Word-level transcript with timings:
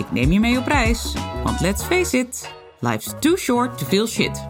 Ik 0.00 0.12
neem 0.12 0.32
je 0.32 0.40
mee 0.40 0.58
op 0.58 0.66
reis, 0.66 1.14
want 1.44 1.60
let's 1.60 1.82
face 1.82 2.18
it, 2.18 2.54
life's 2.78 3.14
too 3.18 3.36
short 3.36 3.78
to 3.78 3.86
feel 3.86 4.06
shit. 4.06 4.46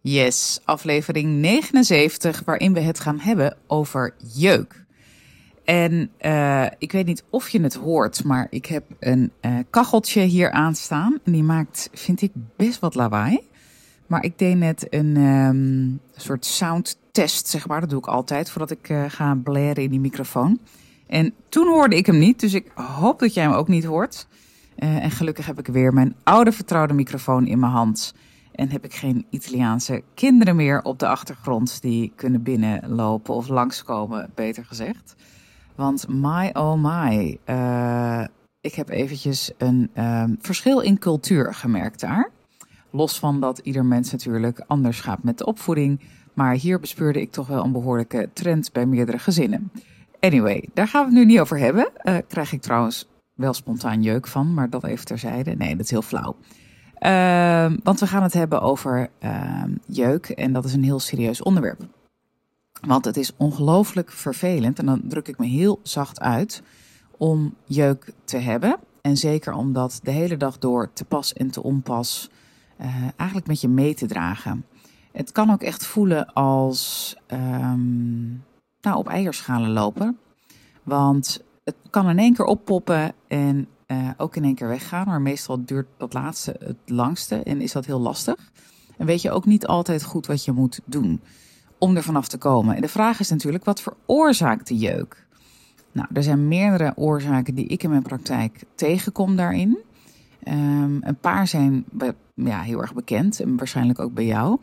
Yes, 0.00 0.60
aflevering 0.64 1.40
79, 1.40 2.42
waarin 2.44 2.72
we 2.72 2.80
het 2.80 3.00
gaan 3.00 3.18
hebben 3.18 3.56
over 3.66 4.14
jeuk. 4.34 4.84
En 5.64 6.10
uh, 6.20 6.66
ik 6.78 6.92
weet 6.92 7.06
niet 7.06 7.24
of 7.30 7.48
je 7.48 7.60
het 7.60 7.74
hoort, 7.74 8.24
maar 8.24 8.46
ik 8.50 8.66
heb 8.66 8.84
een 8.98 9.32
uh, 9.40 9.58
kacheltje 9.70 10.20
hier 10.20 10.50
aanstaan. 10.50 11.18
En 11.24 11.32
die 11.32 11.42
maakt, 11.42 11.88
vind 11.92 12.22
ik, 12.22 12.32
best 12.56 12.80
wat 12.80 12.94
lawaai. 12.94 13.40
Maar 14.06 14.24
ik 14.24 14.38
deed 14.38 14.56
net 14.56 14.86
een 14.90 15.16
um, 15.16 16.00
soort 16.16 16.44
soundtest, 16.44 17.48
zeg 17.48 17.66
maar. 17.66 17.80
Dat 17.80 17.90
doe 17.90 17.98
ik 17.98 18.06
altijd 18.06 18.50
voordat 18.50 18.70
ik 18.70 18.88
uh, 18.88 19.04
ga 19.08 19.34
blaren 19.34 19.82
in 19.82 19.90
die 19.90 20.00
microfoon. 20.00 20.60
En 21.06 21.34
toen 21.48 21.66
hoorde 21.66 21.96
ik 21.96 22.06
hem 22.06 22.18
niet, 22.18 22.40
dus 22.40 22.54
ik 22.54 22.70
hoop 22.74 23.18
dat 23.18 23.34
jij 23.34 23.44
hem 23.44 23.52
ook 23.52 23.68
niet 23.68 23.84
hoort. 23.84 24.26
Uh, 24.78 25.04
en 25.04 25.10
gelukkig 25.10 25.46
heb 25.46 25.58
ik 25.58 25.66
weer 25.66 25.92
mijn 25.92 26.16
oude 26.22 26.52
vertrouwde 26.52 26.94
microfoon 26.94 27.46
in 27.46 27.58
mijn 27.58 27.72
hand. 27.72 28.14
En 28.52 28.70
heb 28.70 28.84
ik 28.84 28.94
geen 28.94 29.26
Italiaanse 29.30 30.02
kinderen 30.14 30.56
meer 30.56 30.82
op 30.82 30.98
de 30.98 31.08
achtergrond 31.08 31.82
die 31.82 32.12
kunnen 32.16 32.42
binnenlopen 32.42 33.34
of 33.34 33.48
langskomen, 33.48 34.30
beter 34.34 34.64
gezegd. 34.64 35.14
Want 35.74 36.08
my 36.08 36.50
oh 36.52 36.74
my, 36.82 37.38
uh, 37.46 38.24
ik 38.60 38.74
heb 38.74 38.88
eventjes 38.88 39.50
een 39.58 39.90
uh, 39.94 40.24
verschil 40.40 40.80
in 40.80 40.98
cultuur 40.98 41.54
gemerkt 41.54 42.00
daar. 42.00 42.30
Los 42.90 43.18
van 43.18 43.40
dat 43.40 43.58
ieder 43.58 43.84
mens 43.84 44.12
natuurlijk 44.12 44.64
anders 44.66 45.00
gaat 45.00 45.22
met 45.22 45.38
de 45.38 45.46
opvoeding. 45.46 46.00
Maar 46.34 46.54
hier 46.54 46.80
bespeurde 46.80 47.20
ik 47.20 47.30
toch 47.30 47.46
wel 47.46 47.64
een 47.64 47.72
behoorlijke 47.72 48.28
trend 48.32 48.72
bij 48.72 48.86
meerdere 48.86 49.18
gezinnen. 49.18 49.70
Anyway, 50.20 50.68
daar 50.74 50.88
gaan 50.88 51.00
we 51.00 51.06
het 51.06 51.18
nu 51.18 51.24
niet 51.24 51.40
over 51.40 51.58
hebben. 51.58 51.88
Uh, 52.02 52.16
krijg 52.28 52.52
ik 52.52 52.60
trouwens 52.60 53.08
wel 53.34 53.54
spontaan 53.54 54.02
jeuk 54.02 54.26
van, 54.26 54.54
maar 54.54 54.70
dat 54.70 54.84
even 54.84 55.04
terzijde. 55.04 55.54
Nee, 55.54 55.76
dat 55.76 55.84
is 55.84 55.90
heel 55.90 56.02
flauw. 56.02 56.36
Uh, 57.00 57.72
want 57.82 58.00
we 58.00 58.06
gaan 58.06 58.22
het 58.22 58.32
hebben 58.32 58.62
over 58.62 59.10
uh, 59.24 59.62
jeuk 59.86 60.28
en 60.28 60.52
dat 60.52 60.64
is 60.64 60.72
een 60.72 60.84
heel 60.84 61.00
serieus 61.00 61.42
onderwerp. 61.42 61.80
Want 62.80 63.04
het 63.04 63.16
is 63.16 63.32
ongelooflijk 63.36 64.10
vervelend, 64.10 64.78
en 64.78 64.86
dan 64.86 65.00
druk 65.04 65.28
ik 65.28 65.38
me 65.38 65.46
heel 65.46 65.80
zacht 65.82 66.20
uit, 66.20 66.62
om 67.16 67.54
jeuk 67.64 68.12
te 68.24 68.36
hebben. 68.36 68.76
En 69.00 69.16
zeker 69.16 69.52
om 69.52 69.72
dat 69.72 70.00
de 70.02 70.10
hele 70.10 70.36
dag 70.36 70.58
door 70.58 70.92
te 70.92 71.04
pas 71.04 71.32
en 71.32 71.50
te 71.50 71.62
onpas 71.62 72.30
uh, 72.80 72.86
eigenlijk 73.16 73.46
met 73.48 73.60
je 73.60 73.68
mee 73.68 73.94
te 73.94 74.06
dragen. 74.06 74.64
Het 75.12 75.32
kan 75.32 75.50
ook 75.50 75.62
echt 75.62 75.86
voelen 75.86 76.32
als 76.32 77.16
um, 77.28 78.44
nou, 78.86 78.98
op 78.98 79.08
eierschalen 79.08 79.70
lopen. 79.70 80.18
Want 80.82 81.42
het 81.64 81.74
kan 81.90 82.08
in 82.08 82.18
één 82.18 82.34
keer 82.34 82.44
oppoppen 82.44 83.12
en 83.28 83.66
uh, 83.86 84.10
ook 84.16 84.36
in 84.36 84.44
één 84.44 84.54
keer 84.54 84.68
weggaan. 84.68 85.06
Maar 85.06 85.20
meestal 85.20 85.64
duurt 85.64 85.86
dat 85.96 86.12
laatste 86.12 86.56
het 86.58 86.76
langste 86.84 87.42
en 87.42 87.60
is 87.60 87.72
dat 87.72 87.86
heel 87.86 88.00
lastig. 88.00 88.52
En 88.96 89.06
weet 89.06 89.22
je 89.22 89.30
ook 89.30 89.44
niet 89.44 89.66
altijd 89.66 90.04
goed 90.04 90.26
wat 90.26 90.44
je 90.44 90.52
moet 90.52 90.80
doen 90.84 91.20
om 91.78 91.96
er 91.96 92.02
vanaf 92.02 92.28
te 92.28 92.38
komen. 92.38 92.74
En 92.74 92.80
de 92.80 92.88
vraag 92.88 93.20
is 93.20 93.30
natuurlijk, 93.30 93.64
wat 93.64 93.82
veroorzaakt 93.82 94.68
de 94.68 94.76
jeuk? 94.76 95.26
Nou, 95.92 96.08
er 96.12 96.22
zijn 96.22 96.48
meerdere 96.48 96.92
oorzaken 96.96 97.54
die 97.54 97.66
ik 97.66 97.82
in 97.82 97.90
mijn 97.90 98.02
praktijk 98.02 98.64
tegenkom 98.74 99.36
daarin. 99.36 99.78
Um, 100.48 100.98
een 101.02 101.18
paar 101.20 101.46
zijn 101.46 101.84
ja, 102.34 102.60
heel 102.60 102.80
erg 102.80 102.94
bekend 102.94 103.40
en 103.40 103.56
waarschijnlijk 103.56 103.98
ook 103.98 104.14
bij 104.14 104.26
jou. 104.26 104.58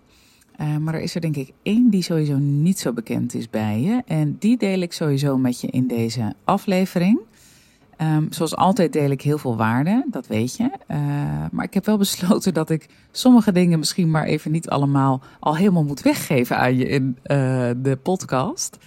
Uh, 0.61 0.77
maar 0.77 0.93
er 0.93 1.01
is 1.01 1.15
er 1.15 1.21
denk 1.21 1.35
ik 1.35 1.51
één 1.63 1.89
die 1.89 2.03
sowieso 2.03 2.37
niet 2.37 2.79
zo 2.79 2.93
bekend 2.93 3.33
is 3.33 3.49
bij 3.49 3.81
je. 3.81 4.01
En 4.05 4.35
die 4.39 4.57
deel 4.57 4.79
ik 4.79 4.93
sowieso 4.93 5.37
met 5.37 5.61
je 5.61 5.67
in 5.67 5.87
deze 5.87 6.33
aflevering. 6.43 7.19
Um, 7.97 8.27
zoals 8.29 8.55
altijd 8.55 8.93
deel 8.93 9.09
ik 9.09 9.21
heel 9.21 9.37
veel 9.37 9.57
waarde, 9.57 10.05
dat 10.11 10.27
weet 10.27 10.55
je. 10.55 10.63
Uh, 10.63 10.97
maar 11.51 11.65
ik 11.65 11.73
heb 11.73 11.85
wel 11.85 11.97
besloten 11.97 12.53
dat 12.53 12.69
ik 12.69 12.89
sommige 13.11 13.51
dingen 13.51 13.79
misschien 13.79 14.11
maar 14.11 14.23
even 14.23 14.51
niet 14.51 14.69
allemaal 14.69 15.21
al 15.39 15.55
helemaal 15.55 15.83
moet 15.83 16.01
weggeven 16.01 16.57
aan 16.57 16.77
je 16.77 16.85
in 16.85 17.03
uh, 17.03 17.17
de 17.77 17.99
podcast. 18.03 18.77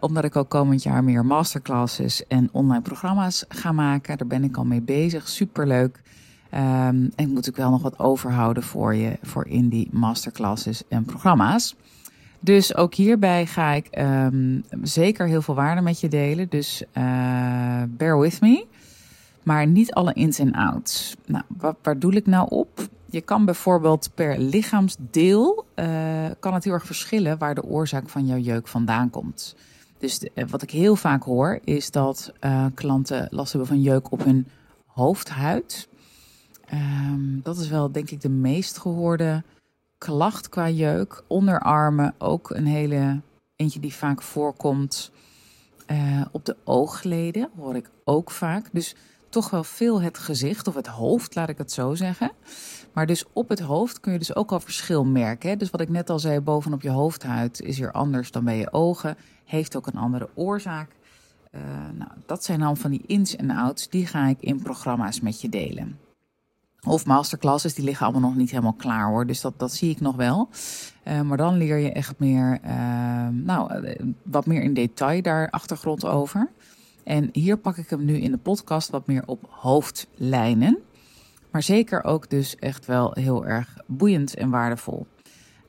Omdat 0.00 0.24
ik 0.24 0.36
ook 0.36 0.48
komend 0.48 0.82
jaar 0.82 1.04
meer 1.04 1.24
masterclasses 1.24 2.26
en 2.26 2.48
online 2.52 2.82
programma's 2.82 3.44
ga 3.48 3.72
maken. 3.72 4.18
Daar 4.18 4.26
ben 4.26 4.44
ik 4.44 4.56
al 4.56 4.64
mee 4.64 4.82
bezig. 4.82 5.28
Superleuk. 5.28 6.02
Um, 6.54 6.58
en 6.60 7.12
ik 7.16 7.28
moet 7.28 7.48
ook 7.48 7.56
wel 7.56 7.70
nog 7.70 7.82
wat 7.82 7.98
overhouden 7.98 8.62
voor 8.62 8.94
je, 8.94 9.18
voor 9.22 9.46
in 9.46 9.68
die 9.68 9.88
masterclasses 9.92 10.82
en 10.88 11.04
programma's. 11.04 11.76
Dus 12.40 12.76
ook 12.76 12.94
hierbij 12.94 13.46
ga 13.46 13.72
ik 13.72 13.88
um, 13.98 14.64
zeker 14.82 15.26
heel 15.26 15.42
veel 15.42 15.54
waarde 15.54 15.80
met 15.80 16.00
je 16.00 16.08
delen. 16.08 16.48
Dus 16.48 16.82
uh, 16.82 17.82
bear 17.88 18.18
with 18.18 18.40
me. 18.40 18.66
Maar 19.42 19.66
niet 19.66 19.92
alle 19.92 20.12
ins 20.12 20.38
en 20.38 20.52
outs. 20.52 21.16
Nou, 21.26 21.44
wat, 21.46 21.76
waar 21.82 21.98
doe 21.98 22.12
ik 22.12 22.26
nou 22.26 22.46
op? 22.50 22.88
Je 23.06 23.20
kan 23.20 23.44
bijvoorbeeld 23.44 24.10
per 24.14 24.38
lichaamsdeel, 24.38 25.64
uh, 25.74 25.86
kan 26.40 26.54
het 26.54 26.64
heel 26.64 26.72
erg 26.72 26.86
verschillen 26.86 27.38
waar 27.38 27.54
de 27.54 27.64
oorzaak 27.64 28.08
van 28.08 28.26
jouw 28.26 28.38
jeuk 28.38 28.68
vandaan 28.68 29.10
komt. 29.10 29.56
Dus 29.98 30.18
de, 30.18 30.30
wat 30.48 30.62
ik 30.62 30.70
heel 30.70 30.96
vaak 30.96 31.22
hoor, 31.22 31.58
is 31.64 31.90
dat 31.90 32.32
klanten 32.74 33.28
last 33.30 33.52
hebben 33.52 33.68
van 33.68 33.82
jeuk 33.82 34.12
op 34.12 34.24
hun 34.24 34.46
hoofdhuid. 34.86 35.88
Um, 36.72 37.40
dat 37.42 37.56
is 37.56 37.68
wel 37.68 37.92
denk 37.92 38.10
ik 38.10 38.20
de 38.20 38.28
meest 38.28 38.78
gehoorde 38.78 39.42
klacht 39.98 40.48
qua 40.48 40.68
jeuk. 40.68 41.22
Onderarmen 41.26 42.14
ook 42.18 42.50
een 42.50 42.66
hele 42.66 43.20
eentje 43.56 43.80
die 43.80 43.94
vaak 43.94 44.22
voorkomt. 44.22 45.10
Uh, 45.86 46.24
op 46.32 46.44
de 46.44 46.56
oogleden 46.64 47.50
hoor 47.56 47.76
ik 47.76 47.90
ook 48.04 48.30
vaak. 48.30 48.68
Dus 48.72 48.94
toch 49.28 49.50
wel 49.50 49.64
veel 49.64 50.02
het 50.02 50.18
gezicht 50.18 50.68
of 50.68 50.74
het 50.74 50.86
hoofd, 50.86 51.34
laat 51.34 51.48
ik 51.48 51.58
het 51.58 51.72
zo 51.72 51.94
zeggen. 51.94 52.32
Maar 52.92 53.06
dus 53.06 53.24
op 53.32 53.48
het 53.48 53.60
hoofd 53.60 54.00
kun 54.00 54.12
je 54.12 54.18
dus 54.18 54.34
ook 54.34 54.52
al 54.52 54.60
verschil 54.60 55.04
merken. 55.04 55.50
Hè? 55.50 55.56
Dus 55.56 55.70
wat 55.70 55.80
ik 55.80 55.88
net 55.88 56.10
al 56.10 56.18
zei, 56.18 56.40
bovenop 56.40 56.82
je 56.82 56.90
hoofdhuid 56.90 57.60
is 57.60 57.76
hier 57.76 57.92
anders 57.92 58.30
dan 58.30 58.44
bij 58.44 58.58
je 58.58 58.72
ogen. 58.72 59.16
Heeft 59.44 59.76
ook 59.76 59.86
een 59.86 59.98
andere 59.98 60.28
oorzaak. 60.34 60.90
Uh, 61.50 61.60
nou, 61.94 62.10
dat 62.26 62.44
zijn 62.44 62.60
dan 62.60 62.76
van 62.76 62.90
die 62.90 63.02
ins 63.06 63.36
en 63.36 63.50
outs. 63.50 63.88
Die 63.88 64.06
ga 64.06 64.26
ik 64.26 64.40
in 64.40 64.62
programma's 64.62 65.20
met 65.20 65.40
je 65.40 65.48
delen. 65.48 65.98
Of 66.86 67.06
masterclasses, 67.06 67.74
die 67.74 67.84
liggen 67.84 68.06
allemaal 68.06 68.30
nog 68.30 68.38
niet 68.38 68.50
helemaal 68.50 68.72
klaar 68.72 69.08
hoor. 69.08 69.26
Dus 69.26 69.40
dat, 69.40 69.58
dat 69.58 69.72
zie 69.72 69.90
ik 69.90 70.00
nog 70.00 70.16
wel. 70.16 70.48
Uh, 71.08 71.20
maar 71.20 71.36
dan 71.36 71.56
leer 71.56 71.76
je 71.76 71.92
echt 71.92 72.18
meer, 72.18 72.58
uh, 72.64 73.28
nou, 73.28 73.94
wat 74.22 74.46
meer 74.46 74.62
in 74.62 74.74
detail 74.74 75.22
daar 75.22 75.50
achtergrond 75.50 76.04
over. 76.04 76.50
En 77.04 77.28
hier 77.32 77.56
pak 77.56 77.76
ik 77.76 77.90
hem 77.90 78.04
nu 78.04 78.16
in 78.16 78.30
de 78.30 78.38
podcast 78.38 78.90
wat 78.90 79.06
meer 79.06 79.22
op 79.26 79.46
hoofdlijnen. 79.48 80.78
Maar 81.50 81.62
zeker 81.62 82.04
ook 82.04 82.30
dus 82.30 82.56
echt 82.56 82.86
wel 82.86 83.12
heel 83.14 83.46
erg 83.46 83.76
boeiend 83.86 84.34
en 84.34 84.50
waardevol. 84.50 85.06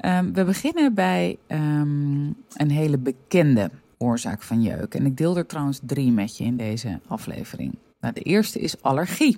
Um, 0.05 0.33
we 0.33 0.43
beginnen 0.43 0.93
bij 0.93 1.37
um, 1.47 2.35
een 2.53 2.71
hele 2.71 2.97
bekende 2.97 3.71
oorzaak 3.97 4.41
van 4.41 4.61
jeuk. 4.61 4.95
En 4.95 5.05
ik 5.05 5.17
deel 5.17 5.37
er 5.37 5.45
trouwens 5.45 5.79
drie 5.83 6.11
met 6.11 6.37
je 6.37 6.43
in 6.43 6.57
deze 6.57 6.99
aflevering. 7.07 7.75
Nou, 7.99 8.13
de 8.13 8.21
eerste 8.21 8.59
is 8.59 8.81
allergie. 8.81 9.37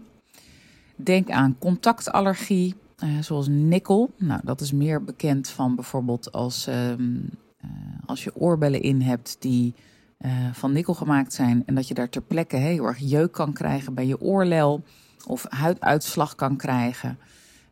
Denk 1.04 1.30
aan 1.30 1.56
contactallergie, 1.60 2.76
uh, 3.04 3.20
zoals 3.22 3.48
nikkel. 3.48 4.14
Nou, 4.18 4.42
dat 4.44 4.62
is 4.62 4.72
meer 4.72 5.04
bekend 5.04 5.50
van 5.50 5.76
bijvoorbeeld 5.76 6.32
als, 6.32 6.68
um, 6.68 7.30
uh, 7.66 7.70
als 8.06 8.24
je 8.24 8.36
oorbellen 8.36 8.82
in 8.82 9.02
hebt 9.02 9.36
die 9.40 9.74
uh, 10.20 10.32
van 10.54 10.72
nikkel 10.72 10.94
gemaakt 10.94 11.34
zijn. 11.34 11.64
En 11.66 11.76
dat 11.76 11.88
je 11.88 11.94
daar 11.94 12.10
ter 12.10 12.22
plekke 12.22 12.56
heel 12.56 12.86
erg 12.86 12.98
jeuk 12.98 13.32
kan 13.32 13.54
krijgen 13.54 13.94
bij 13.94 14.06
je 14.06 14.22
oorlel. 14.22 14.84
Of 15.28 15.46
huiduitslag 15.50 16.36
kan 16.36 16.58
krijgen. 16.58 17.18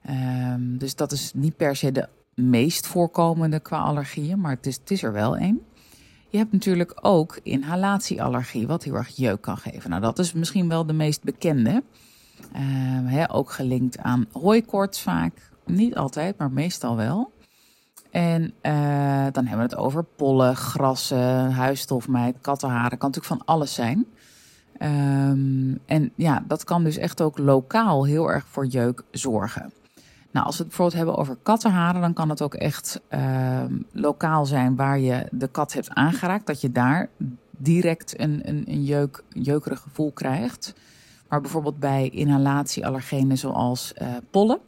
Um, 0.09 0.77
dus 0.77 0.95
dat 0.95 1.11
is 1.11 1.31
niet 1.35 1.57
per 1.57 1.75
se 1.75 1.91
de 1.91 2.07
meest 2.33 2.87
voorkomende 2.87 3.59
qua 3.59 3.79
allergieën, 3.79 4.39
maar 4.39 4.55
het 4.55 4.65
is, 4.65 4.75
het 4.75 4.91
is 4.91 5.03
er 5.03 5.13
wel 5.13 5.37
een. 5.37 5.61
Je 6.29 6.37
hebt 6.37 6.51
natuurlijk 6.51 6.97
ook 7.01 7.39
inhalatieallergie, 7.43 8.67
wat 8.67 8.83
heel 8.83 8.95
erg 8.95 9.15
jeuk 9.15 9.41
kan 9.41 9.57
geven. 9.57 9.89
Nou, 9.89 10.01
dat 10.01 10.19
is 10.19 10.33
misschien 10.33 10.69
wel 10.69 10.85
de 10.85 10.93
meest 10.93 11.23
bekende. 11.23 11.83
He, 13.05 13.33
ook 13.33 13.51
gelinkt 13.51 13.97
aan 13.97 14.25
hooikoorts 14.31 15.01
vaak. 15.01 15.51
Niet 15.65 15.95
altijd, 15.95 16.37
maar 16.37 16.51
meestal 16.51 16.95
wel. 16.95 17.31
En 18.11 18.41
uh, 18.43 19.27
dan 19.31 19.45
hebben 19.45 19.67
we 19.67 19.73
het 19.73 19.75
over 19.75 20.03
pollen, 20.03 20.55
grassen, 20.55 21.51
huisstofmijt, 21.51 22.35
kattenharen. 22.41 22.97
Kan 22.97 23.11
natuurlijk 23.11 23.41
van 23.41 23.55
alles 23.55 23.73
zijn. 23.73 24.05
Ehm, 24.77 25.75
en 25.85 26.11
ja, 26.15 26.43
dat 26.47 26.63
kan 26.63 26.83
dus 26.83 26.97
echt 26.97 27.21
ook 27.21 27.37
lokaal 27.37 28.05
heel 28.05 28.31
erg 28.31 28.45
voor 28.47 28.65
jeuk 28.65 29.03
zorgen. 29.11 29.71
Nou, 30.31 30.45
als 30.45 30.57
we 30.57 30.63
het 30.63 30.67
bijvoorbeeld 30.67 30.97
hebben 30.97 31.17
over 31.17 31.37
kattenharen, 31.43 32.01
dan 32.01 32.13
kan 32.13 32.29
het 32.29 32.41
ook 32.41 32.53
echt 32.53 33.01
ehm, 33.07 33.73
lokaal 33.91 34.45
zijn 34.45 34.75
waar 34.75 34.99
je 34.99 35.27
de 35.31 35.47
kat 35.47 35.73
hebt 35.73 35.89
aangeraakt. 35.89 36.47
Dat 36.47 36.61
je 36.61 36.71
daar 36.71 37.09
direct 37.57 38.19
een, 38.19 38.41
een, 38.43 38.63
een 38.67 38.83
jeuk, 38.83 39.23
jeukerig 39.29 39.79
gevoel 39.79 40.11
krijgt. 40.11 40.73
Maar 41.31 41.41
bijvoorbeeld 41.41 41.79
bij 41.79 42.09
inhalatieallergenen 42.09 43.37
zoals 43.37 43.93
uh, 44.01 44.07
pollen 44.31 44.59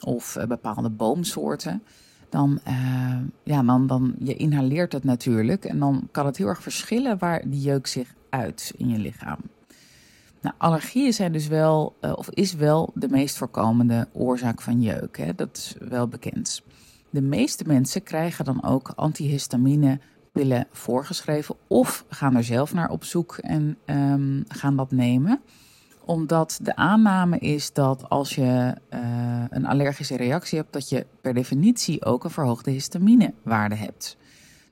of 0.00 0.36
uh, 0.36 0.44
bepaalde 0.44 0.90
boomsoorten, 0.90 1.82
dan, 2.28 2.60
uh, 2.68 3.16
ja, 3.42 3.62
dan, 3.62 4.14
je 4.18 4.36
inhaleert 4.36 4.92
het 4.92 5.04
natuurlijk. 5.04 5.64
En 5.64 5.78
dan 5.78 6.08
kan 6.10 6.26
het 6.26 6.36
heel 6.36 6.46
erg 6.46 6.62
verschillen 6.62 7.18
waar 7.18 7.42
die 7.46 7.60
jeuk 7.60 7.86
zich 7.86 8.14
uit 8.28 8.72
in 8.76 8.88
je 8.88 8.98
lichaam. 8.98 9.38
Nou, 10.40 10.54
allergieën 10.58 11.12
zijn 11.12 11.32
dus 11.32 11.46
wel, 11.46 11.96
of 12.00 12.30
is 12.30 12.54
wel 12.54 12.90
de 12.94 13.08
meest 13.08 13.36
voorkomende 13.36 14.08
oorzaak 14.12 14.60
van 14.60 14.82
jeuk. 14.82 15.16
Hè? 15.18 15.34
Dat 15.34 15.56
is 15.56 15.74
wel 15.88 16.08
bekend. 16.08 16.62
De 17.10 17.22
meeste 17.22 17.64
mensen 17.66 18.02
krijgen 18.02 18.44
dan 18.44 18.64
ook 18.64 18.92
antihistamine 18.94 20.00
pillen 20.32 20.66
voorgeschreven 20.70 21.56
of 21.66 22.04
gaan 22.08 22.36
er 22.36 22.44
zelf 22.44 22.74
naar 22.74 22.90
op 22.90 23.04
zoek 23.04 23.36
en 23.36 23.76
um, 23.86 24.44
gaan 24.48 24.76
dat 24.76 24.90
nemen 24.90 25.40
omdat 26.04 26.58
de 26.62 26.76
aanname 26.76 27.38
is 27.38 27.72
dat 27.72 28.08
als 28.08 28.34
je 28.34 28.74
uh, 28.94 29.44
een 29.50 29.66
allergische 29.66 30.16
reactie 30.16 30.58
hebt, 30.58 30.72
dat 30.72 30.88
je 30.88 31.06
per 31.20 31.34
definitie 31.34 32.04
ook 32.04 32.24
een 32.24 32.30
verhoogde 32.30 32.70
histaminewaarde 32.70 33.74
hebt. 33.74 34.16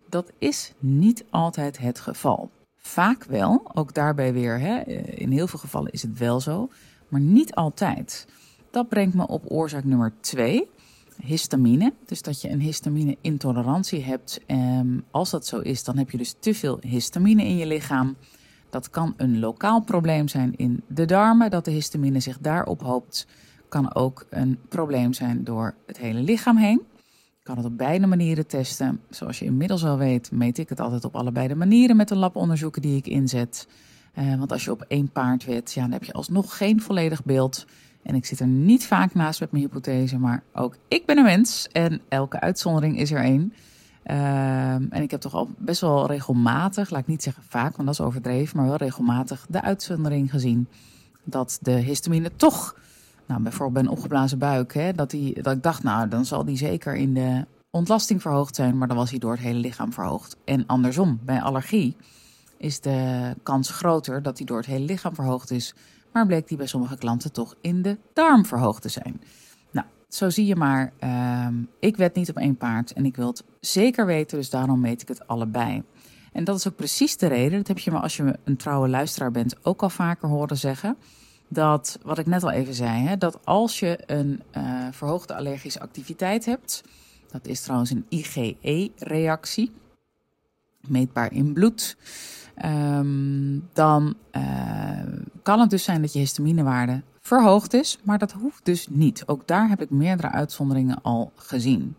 Dat 0.08 0.32
is 0.38 0.72
niet 0.78 1.24
altijd 1.30 1.78
het 1.78 2.00
geval. 2.00 2.50
Vaak 2.76 3.24
wel, 3.24 3.70
ook 3.74 3.94
daarbij 3.94 4.32
weer, 4.32 4.60
hè, 4.60 4.80
in 5.14 5.30
heel 5.30 5.46
veel 5.46 5.58
gevallen 5.58 5.92
is 5.92 6.02
het 6.02 6.18
wel 6.18 6.40
zo, 6.40 6.68
maar 7.08 7.20
niet 7.20 7.54
altijd. 7.54 8.26
Dat 8.70 8.88
brengt 8.88 9.14
me 9.14 9.26
op 9.26 9.44
oorzaak 9.48 9.84
nummer 9.84 10.12
2, 10.20 10.68
histamine. 11.22 11.92
Dus 12.06 12.22
dat 12.22 12.40
je 12.40 12.50
een 12.50 12.60
histamine-intolerantie 12.60 14.02
hebt. 14.02 14.40
Um, 14.46 15.04
als 15.10 15.30
dat 15.30 15.46
zo 15.46 15.58
is, 15.58 15.84
dan 15.84 15.96
heb 15.96 16.10
je 16.10 16.18
dus 16.18 16.34
te 16.38 16.54
veel 16.54 16.78
histamine 16.80 17.44
in 17.44 17.56
je 17.56 17.66
lichaam. 17.66 18.16
Dat 18.70 18.90
kan 18.90 19.14
een 19.16 19.38
lokaal 19.38 19.80
probleem 19.80 20.28
zijn 20.28 20.56
in 20.56 20.82
de 20.86 21.04
darmen, 21.04 21.50
dat 21.50 21.64
de 21.64 21.70
histamine 21.70 22.20
zich 22.20 22.38
daar 22.38 22.64
ophoopt. 22.64 23.26
Kan 23.68 23.94
ook 23.94 24.26
een 24.30 24.58
probleem 24.68 25.12
zijn 25.12 25.44
door 25.44 25.74
het 25.86 25.98
hele 25.98 26.20
lichaam 26.20 26.56
heen. 26.56 26.82
Kan 27.42 27.56
het 27.56 27.66
op 27.66 27.78
beide 27.78 28.06
manieren 28.06 28.46
testen. 28.46 29.00
Zoals 29.10 29.38
je 29.38 29.44
inmiddels 29.44 29.84
al 29.84 29.98
weet, 29.98 30.30
meet 30.30 30.58
ik 30.58 30.68
het 30.68 30.80
altijd 30.80 31.04
op 31.04 31.16
allebei 31.16 31.48
de 31.48 31.54
manieren 31.54 31.96
met 31.96 32.08
de 32.08 32.16
labonderzoeken 32.16 32.82
die 32.82 32.96
ik 32.96 33.06
inzet. 33.06 33.68
Uh, 34.18 34.38
want 34.38 34.52
als 34.52 34.64
je 34.64 34.70
op 34.70 34.84
één 34.88 35.10
paard 35.10 35.44
wet, 35.44 35.72
ja, 35.72 35.82
dan 35.82 35.92
heb 35.92 36.04
je 36.04 36.12
alsnog 36.12 36.56
geen 36.56 36.80
volledig 36.80 37.24
beeld. 37.24 37.66
En 38.02 38.14
ik 38.14 38.26
zit 38.26 38.40
er 38.40 38.46
niet 38.46 38.86
vaak 38.86 39.14
naast 39.14 39.40
met 39.40 39.52
mijn 39.52 39.64
hypothese, 39.64 40.18
maar 40.18 40.42
ook 40.52 40.76
ik 40.88 41.06
ben 41.06 41.18
een 41.18 41.24
mens 41.24 41.68
en 41.72 42.00
elke 42.08 42.40
uitzondering 42.40 42.98
is 42.98 43.10
er 43.10 43.22
één. 43.22 43.52
Ehm, 44.08 44.86
en 44.90 45.02
ik 45.02 45.10
heb 45.10 45.20
toch 45.20 45.34
al 45.34 45.48
best 45.58 45.80
wel 45.80 46.06
regelmatig, 46.06 46.90
laat 46.90 47.00
ik 47.00 47.06
niet 47.06 47.22
zeggen 47.22 47.42
vaak, 47.48 47.76
want 47.76 47.88
dat 47.88 47.98
is 47.98 48.04
overdreven, 48.04 48.56
maar 48.56 48.66
wel 48.66 48.76
regelmatig 48.76 49.46
de 49.48 49.62
uitzondering 49.62 50.30
gezien 50.30 50.68
dat 51.24 51.58
de 51.62 51.70
histamine 51.70 52.30
toch, 52.36 52.76
nou 53.26 53.42
bijvoorbeeld 53.42 53.72
bij 53.72 53.82
een 53.82 53.98
opgeblazen 53.98 54.38
buik, 54.38 54.74
hè, 54.74 54.92
dat, 54.92 55.10
die, 55.10 55.42
dat 55.42 55.56
ik 55.56 55.62
dacht, 55.62 55.82
nou 55.82 56.08
dan 56.08 56.24
zal 56.24 56.44
die 56.44 56.56
zeker 56.56 56.94
in 56.94 57.14
de 57.14 57.46
ontlasting 57.70 58.22
verhoogd 58.22 58.54
zijn, 58.54 58.78
maar 58.78 58.88
dan 58.88 58.96
was 58.96 59.10
hij 59.10 59.18
door 59.18 59.32
het 59.32 59.40
hele 59.40 59.58
lichaam 59.58 59.92
verhoogd. 59.92 60.36
En 60.44 60.66
andersom, 60.66 61.20
bij 61.22 61.42
allergie 61.42 61.96
is 62.56 62.80
de 62.80 63.34
kans 63.42 63.70
groter 63.70 64.22
dat 64.22 64.38
hij 64.38 64.46
door 64.46 64.56
het 64.56 64.66
hele 64.66 64.84
lichaam 64.84 65.14
verhoogd 65.14 65.50
is, 65.50 65.74
maar 66.12 66.26
bleek 66.26 66.48
die 66.48 66.56
bij 66.56 66.66
sommige 66.66 66.98
klanten 66.98 67.32
toch 67.32 67.54
in 67.60 67.82
de 67.82 67.98
darm 68.12 68.46
verhoogd 68.46 68.82
te 68.82 68.88
zijn 68.88 69.20
zo 70.08 70.30
zie 70.30 70.46
je 70.46 70.56
maar, 70.56 70.92
uh, 71.04 71.48
ik 71.80 71.96
wed 71.96 72.14
niet 72.14 72.30
op 72.30 72.36
één 72.36 72.56
paard 72.56 72.92
en 72.92 73.04
ik 73.04 73.16
wil 73.16 73.26
het 73.26 73.44
zeker 73.60 74.06
weten, 74.06 74.38
dus 74.38 74.50
daarom 74.50 74.80
meet 74.80 75.02
ik 75.02 75.08
het 75.08 75.26
allebei. 75.26 75.82
En 76.32 76.44
dat 76.44 76.56
is 76.56 76.68
ook 76.68 76.76
precies 76.76 77.16
de 77.16 77.26
reden, 77.26 77.58
dat 77.58 77.68
heb 77.68 77.78
je 77.78 77.90
maar 77.90 78.02
als 78.02 78.16
je 78.16 78.38
een 78.44 78.56
trouwe 78.56 78.88
luisteraar 78.88 79.30
bent 79.30 79.56
ook 79.62 79.82
al 79.82 79.90
vaker 79.90 80.28
horen 80.28 80.56
zeggen, 80.56 80.96
dat 81.48 81.98
wat 82.02 82.18
ik 82.18 82.26
net 82.26 82.42
al 82.42 82.50
even 82.50 82.74
zei, 82.74 83.06
hè, 83.06 83.16
dat 83.16 83.38
als 83.44 83.78
je 83.78 83.98
een 84.06 84.42
uh, 84.56 84.86
verhoogde 84.90 85.34
allergische 85.34 85.80
activiteit 85.80 86.44
hebt, 86.44 86.82
dat 87.30 87.46
is 87.46 87.60
trouwens 87.60 87.90
een 87.90 88.06
IgE-reactie, 88.08 89.72
meetbaar 90.80 91.32
in 91.32 91.52
bloed, 91.52 91.96
um, 92.64 93.68
dan 93.72 94.14
uh, 94.32 95.02
kan 95.42 95.60
het 95.60 95.70
dus 95.70 95.84
zijn 95.84 96.00
dat 96.00 96.12
je 96.12 96.18
histaminewaarde 96.18 97.02
verhoogd 97.28 97.74
is, 97.74 97.98
maar 98.02 98.18
dat 98.18 98.32
hoeft 98.32 98.64
dus 98.64 98.86
niet. 98.90 99.22
Ook 99.26 99.46
daar 99.46 99.68
heb 99.68 99.80
ik 99.80 99.90
meerdere 99.90 100.30
uitzonderingen 100.30 101.02
al 101.02 101.32
gezien. 101.34 101.94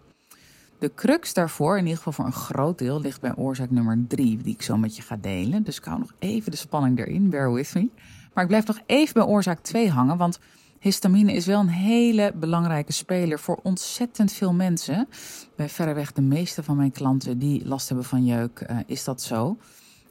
De 0.80 0.92
crux 0.96 1.34
daarvoor, 1.34 1.78
in 1.78 1.84
ieder 1.84 1.98
geval 1.98 2.14
voor 2.14 2.26
een 2.26 2.32
groot 2.32 2.78
deel, 2.78 3.02
ligt 3.02 3.22
bij 3.22 3.36
oorzaak 3.36 3.72
nummer 3.72 4.00
3, 4.08 4.38
die 4.38 4.54
ik 4.54 4.62
zo 4.62 4.78
met 4.78 4.96
je 4.96 5.02
ga 5.02 5.18
delen. 5.22 5.64
Dus 5.64 5.78
ik 5.78 5.84
hou 5.84 6.00
nog 6.00 6.14
even 6.20 6.52
de 6.52 6.58
spanning 6.58 7.00
erin, 7.00 7.30
bear 7.30 7.54
with 7.54 7.74
me. 7.74 7.90
Maar 8.34 8.44
ik 8.44 8.50
blijf 8.50 8.66
nog 8.66 8.80
even 8.86 9.14
bij 9.14 9.24
oorzaak 9.24 9.60
2 9.60 9.90
hangen, 9.90 10.18
want 10.18 10.40
histamine 10.80 11.34
is 11.34 11.46
wel 11.46 11.60
een 11.60 11.68
hele 11.68 12.32
belangrijke 12.36 12.94
speler 12.94 13.40
voor 13.40 13.60
ontzettend 13.64 14.32
veel 14.32 14.54
mensen. 14.54 15.08
Bij 15.56 15.70
verreweg 15.70 16.12
de 16.12 16.22
meeste 16.22 16.64
van 16.64 16.76
mijn 16.76 16.92
klanten 16.92 17.40
die 17.40 17.68
last 17.68 17.88
hebben 17.88 18.06
van 18.06 18.26
jeuk, 18.26 18.66
uh, 18.70 18.78
is 18.86 19.04
dat 19.04 19.22
zo. 19.22 19.58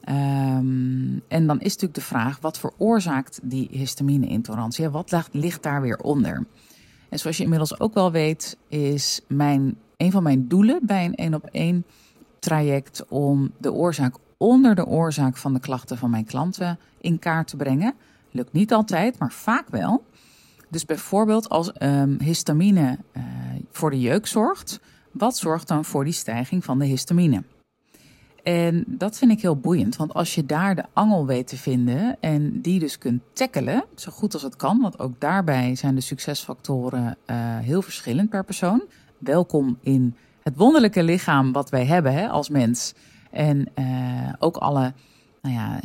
Um, 0.09 1.21
en 1.27 1.47
dan 1.47 1.59
is 1.59 1.73
natuurlijk 1.73 1.93
de 1.93 2.01
vraag, 2.01 2.39
wat 2.39 2.59
veroorzaakt 2.59 3.39
die 3.43 3.67
histamine-intolerantie? 3.71 4.89
Wat 4.89 5.29
ligt 5.31 5.63
daar 5.63 5.81
weer 5.81 5.97
onder? 5.97 6.45
En 7.09 7.19
zoals 7.19 7.37
je 7.37 7.43
inmiddels 7.43 7.79
ook 7.79 7.93
wel 7.93 8.11
weet, 8.11 8.57
is 8.67 9.21
mijn, 9.27 9.77
een 9.97 10.11
van 10.11 10.23
mijn 10.23 10.47
doelen 10.47 10.79
bij 10.83 11.05
een 11.05 11.15
één 11.15 11.33
op 11.33 11.45
één 11.51 11.85
traject 12.39 13.05
om 13.07 13.51
de 13.57 13.73
oorzaak 13.73 14.15
onder 14.37 14.75
de 14.75 14.85
oorzaak 14.85 15.37
van 15.37 15.53
de 15.53 15.59
klachten 15.59 15.97
van 15.97 16.09
mijn 16.09 16.25
klanten 16.25 16.79
in 17.01 17.19
kaart 17.19 17.47
te 17.47 17.55
brengen. 17.55 17.93
Lukt 18.31 18.53
niet 18.53 18.73
altijd, 18.73 19.19
maar 19.19 19.31
vaak 19.31 19.69
wel. 19.69 20.03
Dus 20.69 20.85
bijvoorbeeld 20.85 21.49
als 21.49 21.71
um, 21.79 22.17
histamine 22.21 22.97
uh, 23.17 23.23
voor 23.71 23.89
de 23.89 23.99
jeuk 23.99 24.27
zorgt, 24.27 24.79
wat 25.11 25.37
zorgt 25.37 25.67
dan 25.67 25.85
voor 25.85 26.03
die 26.03 26.13
stijging 26.13 26.63
van 26.63 26.79
de 26.79 26.85
histamine? 26.85 27.43
En 28.43 28.83
dat 28.87 29.17
vind 29.17 29.31
ik 29.31 29.41
heel 29.41 29.55
boeiend, 29.55 29.95
want 29.95 30.13
als 30.13 30.35
je 30.35 30.45
daar 30.45 30.75
de 30.75 30.85
angel 30.93 31.25
weet 31.25 31.47
te 31.47 31.57
vinden 31.57 32.17
en 32.19 32.61
die 32.61 32.79
dus 32.79 32.97
kunt 32.97 33.21
tackelen, 33.33 33.83
zo 33.95 34.11
goed 34.11 34.33
als 34.33 34.43
het 34.43 34.55
kan, 34.55 34.81
want 34.81 34.99
ook 34.99 35.19
daarbij 35.19 35.75
zijn 35.75 35.95
de 35.95 36.01
succesfactoren 36.01 37.17
uh, 37.25 37.35
heel 37.57 37.81
verschillend 37.81 38.29
per 38.29 38.43
persoon. 38.43 38.83
Welkom 39.17 39.77
in 39.81 40.15
het 40.43 40.57
wonderlijke 40.57 41.03
lichaam 41.03 41.51
wat 41.51 41.69
wij 41.69 41.85
hebben 41.85 42.13
hè, 42.13 42.27
als 42.27 42.49
mens. 42.49 42.93
En 43.31 43.67
uh, 43.79 44.33
ook 44.39 44.57
alle 44.57 44.93
nou 45.41 45.55
ja, 45.55 45.79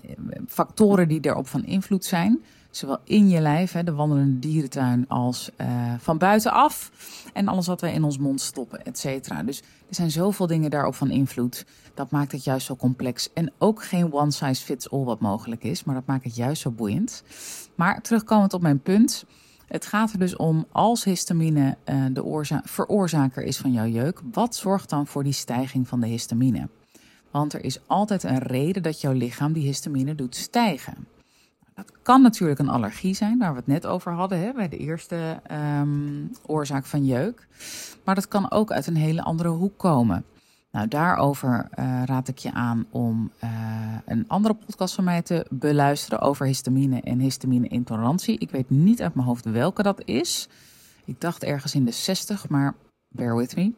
factoren 0.49 1.08
die 1.08 1.20
erop 1.20 1.46
van 1.46 1.64
invloed 1.64 2.04
zijn. 2.04 2.44
Zowel 2.70 2.99
in 3.04 3.28
je 3.28 3.40
lijf, 3.40 3.73
hè, 3.73 3.84
de 3.84 3.92
wandelende 3.92 4.38
dierentuin, 4.38 5.08
als 5.08 5.50
uh, 5.61 5.94
van 5.99 6.18
buitenaf. 6.18 6.90
En 7.32 7.49
alles 7.49 7.66
wat 7.66 7.80
wij 7.80 7.92
in 7.92 8.04
ons 8.04 8.18
mond 8.18 8.40
stoppen, 8.40 8.84
et 8.84 8.99
cetera. 8.99 9.42
Dus 9.42 9.58
er 9.61 9.94
zijn 9.94 10.11
zoveel 10.11 10.46
dingen 10.46 10.70
daarop 10.70 10.94
van 10.94 11.11
invloed. 11.11 11.66
Dat 11.94 12.11
maakt 12.11 12.32
het 12.32 12.44
juist 12.44 12.66
zo 12.66 12.76
complex. 12.76 13.32
En 13.32 13.52
ook 13.58 13.84
geen 13.84 14.12
one 14.12 14.30
size 14.30 14.64
fits 14.64 14.90
all 14.90 15.04
wat 15.04 15.20
mogelijk 15.20 15.64
is. 15.64 15.84
Maar 15.84 15.94
dat 15.94 16.06
maakt 16.06 16.25
het 16.25 16.37
juist 16.37 16.62
zo 16.62 16.70
boeiend. 16.70 17.23
Maar 17.75 18.00
terugkomend 18.00 18.54
op 18.54 18.62
mijn 18.62 18.80
punt. 18.80 19.25
Het 19.68 19.87
gaat 19.87 20.12
er 20.12 20.18
dus 20.18 20.37
om 20.37 20.66
als 20.73 21.04
histamine 21.04 21.76
uh, 21.84 22.04
de 22.12 22.25
oorza 22.25 22.61
veroorzaker 22.64 23.42
is 23.42 23.56
van 23.56 23.73
jouw 23.73 23.87
jeuk. 23.87 24.20
Wat 24.32 24.54
zorgt 24.54 24.90
dan 24.90 25.06
voor 25.06 25.23
die 25.25 25.32
stijging 25.32 25.88
van 25.88 26.00
de 26.00 26.06
histamine? 26.06 26.68
Want 27.34 27.52
er 27.52 27.64
is 27.64 27.78
altijd 27.86 28.22
een 28.22 28.38
reden 28.38 28.82
dat 28.82 29.00
jouw 29.00 29.12
lichaam 29.12 29.52
die 29.52 29.66
histamine 29.66 30.14
doet 30.14 30.36
stijgen. 30.36 31.06
Dat 31.74 31.92
kan 32.02 32.22
natuurlijk 32.22 32.60
een 32.60 32.68
allergie 32.68 33.14
zijn, 33.14 33.38
waar 33.38 33.50
we 33.50 33.56
het 33.56 33.66
net 33.66 33.86
over 33.86 34.12
hadden 34.12 34.38
hè, 34.38 34.52
bij 34.52 34.68
de 34.68 34.76
eerste 34.76 35.40
um, 35.80 36.30
oorzaak 36.46 36.84
van 36.84 37.04
jeuk. 37.04 37.46
Maar 38.04 38.14
dat 38.14 38.28
kan 38.28 38.50
ook 38.50 38.72
uit 38.72 38.86
een 38.86 38.96
hele 38.96 39.22
andere 39.22 39.48
hoek 39.48 39.78
komen. 39.78 40.24
Nou, 40.70 40.88
daarover 40.88 41.68
uh, 41.78 42.02
raad 42.04 42.28
ik 42.28 42.38
je 42.38 42.52
aan 42.52 42.86
om 42.90 43.30
uh, 43.44 43.50
een 44.06 44.24
andere 44.28 44.54
podcast 44.54 44.94
van 44.94 45.04
mij 45.04 45.22
te 45.22 45.46
beluisteren 45.50 46.20
over 46.20 46.46
histamine 46.46 47.00
en 47.00 47.18
histamine-intolerantie. 47.18 48.38
Ik 48.38 48.50
weet 48.50 48.70
niet 48.70 49.02
uit 49.02 49.14
mijn 49.14 49.26
hoofd 49.26 49.44
welke 49.44 49.82
dat 49.82 50.02
is. 50.04 50.48
Ik 51.04 51.20
dacht 51.20 51.44
ergens 51.44 51.74
in 51.74 51.84
de 51.84 51.90
60, 51.90 52.48
maar 52.48 52.74
bear 53.08 53.36
with 53.36 53.56
me. 53.56 53.72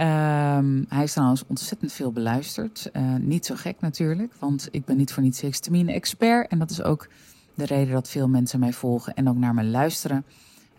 Um, 0.00 0.86
hij 0.88 1.02
is 1.02 1.12
trouwens 1.12 1.44
ontzettend 1.46 1.92
veel 1.92 2.12
beluisterd. 2.12 2.90
Uh, 2.92 3.14
niet 3.14 3.46
zo 3.46 3.54
gek 3.54 3.80
natuurlijk, 3.80 4.34
want 4.38 4.68
ik 4.70 4.84
ben 4.84 4.96
niet 4.96 5.12
voor 5.12 5.22
niets 5.22 5.40
histamine-expert. 5.40 6.50
En 6.50 6.58
dat 6.58 6.70
is 6.70 6.82
ook 6.82 7.08
de 7.54 7.64
reden 7.66 7.94
dat 7.94 8.08
veel 8.08 8.28
mensen 8.28 8.60
mij 8.60 8.72
volgen 8.72 9.14
en 9.14 9.28
ook 9.28 9.36
naar 9.36 9.54
me 9.54 9.64
luisteren. 9.64 10.24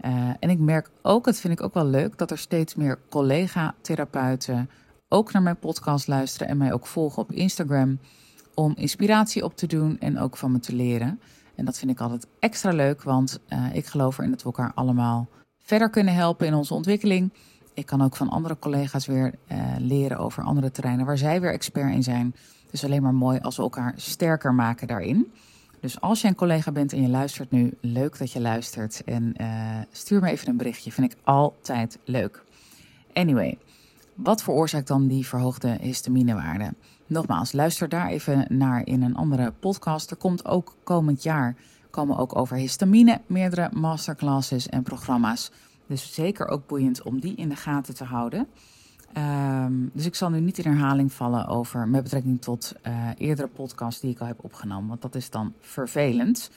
Uh, 0.06 0.30
en 0.40 0.50
ik 0.50 0.60
merk 0.60 0.90
ook, 1.02 1.26
dat 1.26 1.40
vind 1.40 1.54
ik 1.54 1.62
ook 1.62 1.74
wel 1.74 1.86
leuk, 1.86 2.18
dat 2.18 2.32
er 2.32 2.38
steeds 2.38 2.76
meer 2.76 3.00
collega-therapeuten 3.10 4.70
ook 5.10 5.32
naar 5.32 5.42
mijn 5.42 5.60
podcast 5.60 6.08
luisteren 6.08 6.48
en 6.48 6.58
mij 6.58 6.74
ook 6.74 6.88
volgen 6.88 7.22
op 7.22 7.32
Instagram. 7.32 8.00
om 8.58 8.74
inspiratie 8.76 9.44
op 9.44 9.56
te 9.56 9.68
doen 9.68 10.00
en 10.00 10.20
ook 10.20 10.38
van 10.38 10.52
me 10.52 10.60
te 10.60 10.76
leren. 10.76 11.20
En 11.56 11.66
dat 11.66 11.78
vind 11.78 11.92
ik 11.92 12.00
altijd 12.00 12.28
extra 12.40 12.72
leuk, 12.72 13.04
want 13.04 13.40
uh, 13.50 13.76
ik 13.76 13.86
geloof 13.86 14.18
erin 14.18 14.30
dat 14.30 14.40
we 14.40 14.46
elkaar 14.46 14.72
allemaal 14.76 15.28
verder 15.58 15.90
kunnen 15.90 16.14
helpen 16.14 16.48
in 16.48 16.54
onze 16.54 16.74
ontwikkeling. 16.74 17.34
Ik 17.78 17.86
kan 17.86 18.02
ook 18.02 18.16
van 18.16 18.30
andere 18.30 18.60
collega's 18.60 19.06
weer 19.06 19.34
uh, 19.52 19.58
leren 19.78 20.18
over 20.18 20.44
andere 20.44 20.72
terreinen 20.72 21.06
waar 21.06 21.18
zij 21.18 21.42
weer 21.42 21.52
expert 21.52 21.94
in 21.94 22.04
zijn. 22.04 22.36
Dus 22.72 22.84
alleen 22.84 23.02
maar 23.02 23.14
mooi 23.14 23.40
als 23.40 23.56
we 23.58 23.62
elkaar 23.62 23.94
sterker 23.96 24.54
maken 24.54 24.88
daarin. 24.88 25.32
Dus 25.80 26.02
als 26.02 26.22
je 26.22 26.28
een 26.28 26.36
collega 26.36 26.72
bent 26.72 26.94
en 26.94 27.02
je 27.02 27.08
luistert 27.08 27.52
nu, 27.52 27.78
leuk 27.82 28.18
dat 28.18 28.32
je 28.32 28.42
luistert. 28.42 29.04
En 29.04 29.34
uh, 29.42 29.48
stuur 29.92 30.22
me 30.22 30.30
even 30.30 30.50
een 30.50 30.58
berichtje, 30.58 30.92
vind 30.92 31.12
ik 31.12 31.18
altijd 31.24 31.98
leuk. 32.04 32.44
Anyway, 33.14 33.58
wat 34.14 34.44
veroorzaakt 34.44 34.88
dan 34.88 35.08
die 35.08 35.28
verhoogde 35.28 35.78
histaminewaarde? 35.82 36.74
Nogmaals, 37.08 37.52
luister 37.52 37.90
daar 37.90 38.08
even 38.08 38.46
naar 38.50 38.86
in 38.86 39.02
een 39.02 39.16
andere 39.16 39.54
podcast. 39.60 40.12
Er 40.12 40.18
komt 40.18 40.46
ook 40.46 40.76
komend 40.84 41.24
jaar 41.24 41.56
komen 41.90 42.18
ook 42.18 42.36
over 42.36 42.56
histamine 42.56 43.22
meerdere 43.26 43.70
masterclasses 43.74 44.70
en 44.70 44.84
programma's. 44.84 45.52
Dus 45.88 46.14
zeker 46.14 46.48
ook 46.48 46.68
boeiend 46.68 47.02
om 47.02 47.20
die 47.20 47.36
in 47.36 47.50
de 47.50 47.56
gaten 47.56 47.96
te 47.96 48.04
houden. 48.04 48.48
Um, 49.18 49.90
dus 49.94 50.06
ik 50.06 50.16
zal 50.16 50.30
nu 50.30 50.40
niet 50.40 50.58
in 50.58 50.72
herhaling 50.72 51.14
vallen 51.14 51.48
over 51.48 51.88
met 51.88 52.04
betrekking 52.04 52.42
tot 52.42 52.76
uh, 52.88 53.10
eerdere 53.18 53.48
podcasts 53.48 54.02
die 54.02 54.12
ik 54.12 54.20
al 54.20 54.28
heb 54.28 54.44
opgenomen, 54.44 54.88
want 54.88 55.02
dat 55.02 55.16
is 55.16 55.30
dan 55.30 55.54
vervelend. 55.60 56.52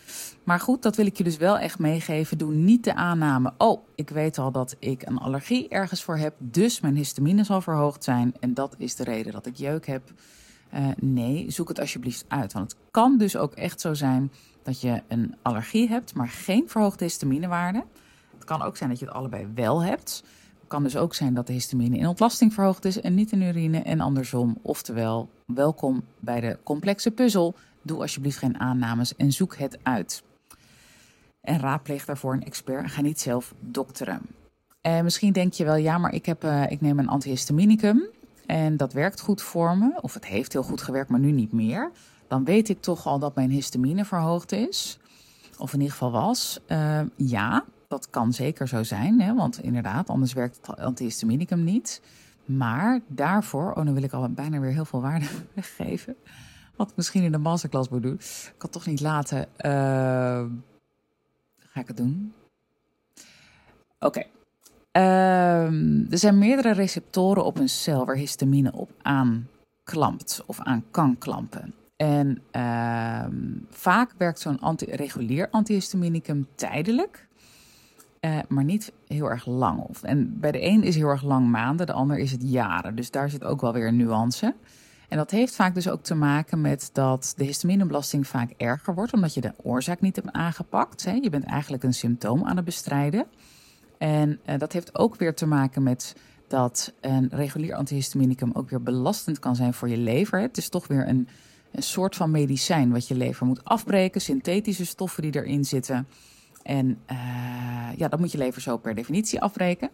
Maar 0.44 0.60
goed, 0.60 0.82
dat 0.82 0.96
wil 0.96 1.06
ik 1.06 1.16
je 1.16 1.24
dus 1.24 1.36
wel 1.36 1.58
echt 1.58 1.78
meegeven. 1.78 2.38
Doe 2.38 2.54
niet 2.54 2.84
de 2.84 2.94
aanname, 2.94 3.52
oh, 3.58 3.82
ik 3.94 4.10
weet 4.10 4.38
al 4.38 4.52
dat 4.52 4.76
ik 4.78 5.06
een 5.06 5.18
allergie 5.18 5.68
ergens 5.68 6.02
voor 6.02 6.16
heb, 6.16 6.34
dus 6.38 6.80
mijn 6.80 6.96
histamine 6.96 7.44
zal 7.44 7.60
verhoogd 7.60 8.04
zijn 8.04 8.34
en 8.40 8.54
dat 8.54 8.74
is 8.78 8.94
de 8.94 9.04
reden 9.04 9.32
dat 9.32 9.46
ik 9.46 9.56
jeuk 9.56 9.86
heb. 9.86 10.12
Uh, 10.74 10.86
nee, 10.96 11.50
zoek 11.50 11.68
het 11.68 11.80
alsjeblieft 11.80 12.24
uit, 12.28 12.52
want 12.52 12.70
het 12.70 12.80
kan 12.90 13.18
dus 13.18 13.36
ook 13.36 13.52
echt 13.52 13.80
zo 13.80 13.94
zijn 13.94 14.32
dat 14.62 14.80
je 14.80 15.02
een 15.08 15.34
allergie 15.42 15.88
hebt, 15.88 16.14
maar 16.14 16.28
geen 16.28 16.64
verhoogde 16.66 17.04
histaminewaarde. 17.04 17.84
Het 18.40 18.48
kan 18.48 18.62
ook 18.62 18.76
zijn 18.76 18.90
dat 18.90 18.98
je 18.98 19.04
het 19.04 19.14
allebei 19.14 19.48
wel 19.54 19.82
hebt 19.82 20.22
kan 20.70 20.82
dus 20.82 20.96
ook 20.96 21.14
zijn 21.14 21.34
dat 21.34 21.46
de 21.46 21.52
histamine 21.52 21.96
in 21.96 22.06
ontlasting 22.06 22.54
verhoogd 22.54 22.84
is 22.84 23.00
en 23.00 23.14
niet 23.14 23.32
in 23.32 23.42
urine 23.42 23.78
en 23.78 24.00
andersom. 24.00 24.58
Oftewel, 24.62 25.28
welkom 25.46 26.04
bij 26.18 26.40
de 26.40 26.58
complexe 26.62 27.10
puzzel. 27.10 27.54
Doe 27.82 28.00
alsjeblieft 28.00 28.38
geen 28.38 28.60
aannames 28.60 29.16
en 29.16 29.32
zoek 29.32 29.56
het 29.56 29.78
uit. 29.82 30.22
En 31.40 31.58
raadpleeg 31.58 32.04
daarvoor 32.04 32.32
een 32.32 32.44
expert 32.44 32.90
ga 32.90 33.00
niet 33.00 33.20
zelf 33.20 33.54
dokteren. 33.60 34.20
En 34.80 35.04
misschien 35.04 35.32
denk 35.32 35.52
je 35.52 35.64
wel, 35.64 35.76
ja, 35.76 35.98
maar 35.98 36.14
ik, 36.14 36.26
heb, 36.26 36.44
uh, 36.44 36.70
ik 36.70 36.80
neem 36.80 36.98
een 36.98 37.08
antihistaminicum 37.08 38.06
en 38.46 38.76
dat 38.76 38.92
werkt 38.92 39.20
goed 39.20 39.42
voor 39.42 39.78
me. 39.78 39.98
Of 40.00 40.14
het 40.14 40.26
heeft 40.26 40.52
heel 40.52 40.62
goed 40.62 40.82
gewerkt, 40.82 41.10
maar 41.10 41.20
nu 41.20 41.30
niet 41.30 41.52
meer. 41.52 41.90
Dan 42.28 42.44
weet 42.44 42.68
ik 42.68 42.80
toch 42.80 43.06
al 43.06 43.18
dat 43.18 43.34
mijn 43.34 43.50
histamine 43.50 44.04
verhoogd 44.04 44.52
is. 44.52 44.98
Of 45.58 45.72
in 45.72 45.78
ieder 45.78 45.92
geval 45.92 46.10
was. 46.10 46.60
Uh, 46.68 47.00
ja, 47.16 47.64
dat 47.90 48.10
kan 48.10 48.32
zeker 48.32 48.68
zo 48.68 48.82
zijn, 48.82 49.20
hè, 49.20 49.34
want 49.34 49.62
inderdaad, 49.62 50.08
anders 50.08 50.32
werkt 50.32 50.58
het 50.62 50.78
antihistaminicum 50.78 51.64
niet. 51.64 52.02
Maar 52.44 53.00
daarvoor, 53.06 53.72
oh, 53.72 53.84
nu 53.84 53.92
wil 53.92 54.02
ik 54.02 54.12
al 54.12 54.28
bijna 54.28 54.60
weer 54.60 54.72
heel 54.72 54.84
veel 54.84 55.00
waarde 55.00 55.26
weggeven. 55.54 56.16
Wat 56.76 56.90
ik 56.90 56.96
misschien 56.96 57.22
in 57.22 57.32
de 57.32 57.38
masterclass 57.38 57.88
moet 57.88 58.02
doen. 58.02 58.14
Ik 58.14 58.44
kan 58.44 58.54
het 58.58 58.72
toch 58.72 58.86
niet 58.86 59.00
laten. 59.00 59.38
Uh, 59.38 60.44
ga 61.56 61.80
ik 61.80 61.86
het 61.86 61.96
doen? 61.96 62.32
Oké. 63.98 64.22
Uh, 64.96 66.12
er 66.12 66.18
zijn 66.18 66.38
meerdere 66.38 66.72
receptoren 66.72 67.44
op 67.44 67.58
een 67.58 67.68
cel 67.68 68.06
waar 68.06 68.16
histamine 68.16 68.72
op 68.72 68.90
aanklampt 69.02 70.42
of 70.46 70.60
aan 70.60 70.84
kan 70.90 71.18
klampen. 71.18 71.74
En 71.96 72.42
uh, 72.52 73.26
vaak 73.70 74.12
werkt 74.18 74.40
zo'n 74.40 74.60
anti 74.60 74.84
regulier 74.84 75.48
antihistaminicum 75.50 76.46
tijdelijk. 76.54 77.28
Uh, 78.20 78.38
maar 78.48 78.64
niet 78.64 78.92
heel 79.06 79.30
erg 79.30 79.46
lang. 79.46 79.96
En 80.02 80.40
bij 80.40 80.52
de 80.52 80.64
een 80.64 80.82
is 80.82 80.94
heel 80.94 81.08
erg 81.08 81.22
lang 81.22 81.50
maanden, 81.50 81.86
de 81.86 81.92
ander 81.92 82.18
is 82.18 82.32
het 82.32 82.42
jaren. 82.44 82.94
Dus 82.94 83.10
daar 83.10 83.30
zit 83.30 83.44
ook 83.44 83.60
wel 83.60 83.72
weer 83.72 83.86
een 83.86 83.96
nuance. 83.96 84.54
En 85.08 85.16
dat 85.16 85.30
heeft 85.30 85.54
vaak 85.54 85.74
dus 85.74 85.88
ook 85.88 86.02
te 86.02 86.14
maken 86.14 86.60
met 86.60 86.90
dat 86.92 87.32
de 87.36 87.44
histaminebelasting 87.44 88.26
vaak 88.26 88.50
erger 88.56 88.94
wordt, 88.94 89.12
omdat 89.12 89.34
je 89.34 89.40
de 89.40 89.52
oorzaak 89.62 90.00
niet 90.00 90.16
hebt 90.16 90.32
aangepakt. 90.32 91.04
Hè. 91.04 91.12
Je 91.12 91.30
bent 91.30 91.44
eigenlijk 91.44 91.82
een 91.82 91.94
symptoom 91.94 92.44
aan 92.44 92.56
het 92.56 92.64
bestrijden. 92.64 93.26
En 93.98 94.40
uh, 94.46 94.58
dat 94.58 94.72
heeft 94.72 94.98
ook 94.98 95.16
weer 95.16 95.34
te 95.34 95.46
maken 95.46 95.82
met 95.82 96.16
dat 96.48 96.92
een 97.00 97.28
regulier 97.32 97.74
antihistaminicum 97.74 98.50
ook 98.52 98.70
weer 98.70 98.82
belastend 98.82 99.38
kan 99.38 99.56
zijn 99.56 99.74
voor 99.74 99.88
je 99.88 99.98
lever. 99.98 100.40
Het 100.40 100.56
is 100.56 100.68
toch 100.68 100.86
weer 100.86 101.08
een, 101.08 101.28
een 101.72 101.82
soort 101.82 102.16
van 102.16 102.30
medicijn 102.30 102.90
wat 102.90 103.08
je 103.08 103.14
lever 103.14 103.46
moet 103.46 103.64
afbreken, 103.64 104.20
synthetische 104.20 104.86
stoffen 104.86 105.22
die 105.22 105.34
erin 105.34 105.64
zitten. 105.64 106.06
En 106.62 106.98
uh, 107.12 107.16
ja, 107.96 108.08
dat 108.08 108.18
moet 108.18 108.32
je 108.32 108.38
lever 108.38 108.62
zo 108.62 108.76
per 108.76 108.94
definitie 108.94 109.40
afbreken. 109.40 109.90